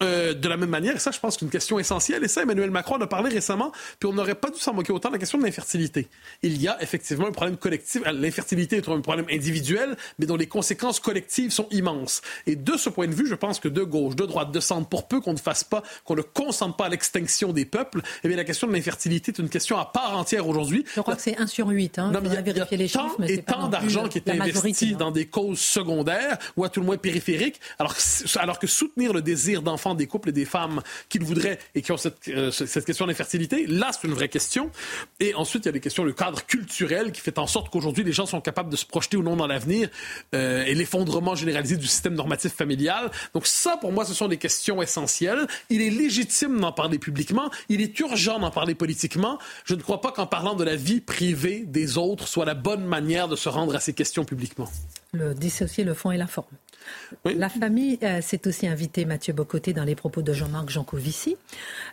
[0.02, 2.70] Euh, de la même manière, et ça, je pense qu'une question essentielle, et ça, Emmanuel
[2.70, 5.18] Macron en a parlé récemment, puis on n'aurait pas dû s'en moquer autant de la
[5.18, 6.08] question de l'infertilité.
[6.42, 8.00] Il y a effectivement un problème collectif.
[8.06, 12.22] Euh, l'infertilité est un problème individuel, mais dont les conséquences collectives sont immenses.
[12.46, 14.88] Et de ce point de vue, je pense que de gauche, de droite, de centre,
[14.88, 18.28] pour peu qu'on ne fasse pas, qu'on ne consente pas à l'extinction des peuples, eh
[18.28, 20.84] bien, la question de l'infertilité est une question à part entière aujourd'hui.
[20.94, 21.98] Je crois que c'est 1 sur 8.
[21.98, 22.10] Hein.
[22.10, 24.92] Non, mais il y a, vérifié les chiffres, mais et tant d'argent qui est investi
[24.94, 24.96] hein.
[24.98, 27.94] dans des causes secondaires ou à tout le moins périphériques, alors,
[28.36, 31.92] alors que soutenir le désir d'enfants des couples et des femmes qu'ils voudraient et qui
[31.92, 33.66] ont cette, euh, cette question d'infertilité.
[33.66, 34.70] Là, c'est une vraie question.
[35.18, 38.04] Et ensuite, il y a des questions, le cadre culturel qui fait en sorte qu'aujourd'hui,
[38.04, 39.88] les gens sont capables de se projeter ou non dans l'avenir
[40.34, 43.10] euh, et l'effondrement généralisé du système normatif familial.
[43.34, 45.46] Donc ça, pour moi, ce sont des questions essentielles.
[45.68, 47.50] Il est légitime d'en parler publiquement.
[47.68, 49.38] Il est urgent d'en parler politiquement.
[49.64, 52.84] Je ne crois pas qu'en parlant de la vie privée des autres soit la bonne
[52.84, 54.68] manière de se rendre à ces questions publiquement.
[55.12, 56.46] Le dissocier le fond et la forme.
[57.24, 61.36] La famille euh, s'est aussi invitée, Mathieu Bocoté, dans les propos de Jean-Marc Jancovici,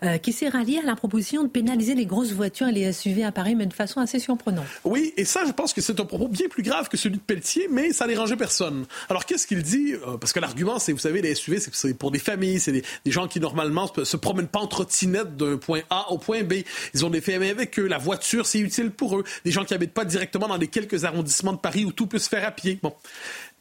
[0.03, 3.23] euh, qui s'est rallié à la proposition de pénaliser les grosses voitures et les SUV
[3.23, 4.65] à Paris, mais de façon assez surprenante.
[4.83, 7.21] Oui, et ça, je pense que c'est un propos bien plus grave que celui de
[7.21, 8.85] Pelletier, mais ça dérangeait personne.
[9.09, 9.93] Alors, qu'est-ce qu'il dit?
[9.93, 12.83] Euh, Parce que l'argument, c'est, vous savez, les SUV, c'est pour des familles, c'est des,
[13.07, 16.55] gens qui, normalement, se, se promènent pas en trottinette d'un point A au point B.
[16.93, 17.87] Ils ont des familles avec eux.
[17.87, 19.23] La voiture, c'est utile pour eux.
[19.43, 22.19] Des gens qui habitent pas directement dans les quelques arrondissements de Paris où tout peut
[22.19, 22.79] se faire à pied.
[22.81, 22.93] Bon.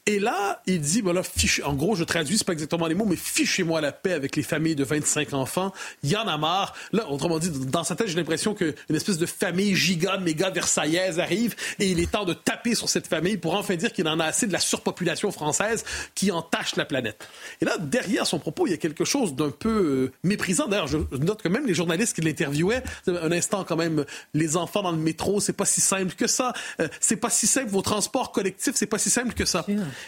[0.08, 3.06] Et là, il dit, voilà, fiche, en gros, je traduis, c'est pas exactement les mots,
[3.06, 5.72] mais fichez-moi la paix avec les familles de 25 enfants.
[6.04, 6.74] Il y en a marre.
[6.92, 11.18] Là, autrement dit, dans sa tête, j'ai l'impression qu'une espèce de famille giga, méga versaillaise
[11.18, 14.20] arrive et il est temps de taper sur cette famille pour enfin dire qu'il en
[14.20, 15.84] a assez de la surpopulation française
[16.14, 17.26] qui entache la planète.
[17.60, 20.68] Et là, derrière son propos, il y a quelque chose d'un peu euh, méprisant.
[20.68, 24.04] D'ailleurs, je note que même les journalistes qui l'interviewaient, un instant quand même,
[24.34, 26.52] les enfants dans le métro, c'est pas si simple que ça.
[26.78, 29.66] Euh, c'est pas si simple, vos transports collectifs, c'est pas si simple que ça.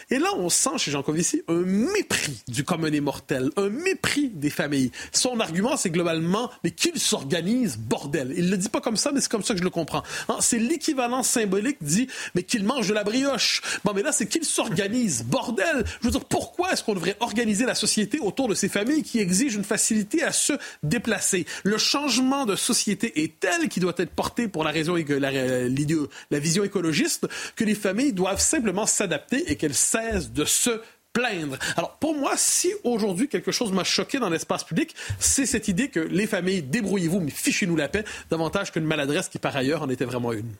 [0.09, 4.29] Et là, on sent chez Jean Covici un mépris du commun des mortels, un mépris
[4.29, 4.91] des familles.
[5.11, 8.33] Son argument, c'est globalement, mais qu'ils s'organisent, bordel.
[8.35, 10.03] Il le dit pas comme ça, mais c'est comme ça que je le comprends.
[10.27, 13.61] Hein, c'est l'équivalent symbolique dit, mais qu'ils mangent de la brioche.
[13.83, 15.85] Bon, mais là, c'est qu'ils s'organisent, bordel.
[16.01, 19.19] Je veux dire, pourquoi est-ce qu'on devrait organiser la société autour de ces familles qui
[19.19, 21.45] exigent une facilité à se déplacer?
[21.63, 26.39] Le changement de société est tel qu'il doit être porté pour la raison, la, la
[26.39, 30.81] vision écologiste, que les familles doivent simplement s'adapter et qu'elles cesse de se
[31.13, 31.57] plaindre.
[31.75, 35.89] Alors pour moi, si aujourd'hui quelque chose m'a choqué dans l'espace public, c'est cette idée
[35.89, 39.89] que les familles, débrouillez-vous, mais fichez-nous la paix, davantage qu'une maladresse qui par ailleurs en
[39.89, 40.53] était vraiment une.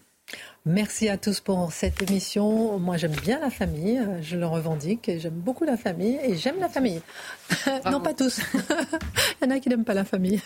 [0.65, 2.77] Merci à tous pour cette émission.
[2.77, 5.09] Moi, j'aime bien la famille, je le revendique.
[5.17, 7.01] J'aime beaucoup la famille et j'aime la famille.
[7.85, 8.39] non, pas tous.
[9.41, 10.41] Il y en a qui n'aiment pas la famille.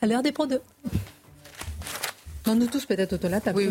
[0.00, 0.62] À l'heure des deux.
[2.46, 3.70] Non, nous tous peut-être autour de la table.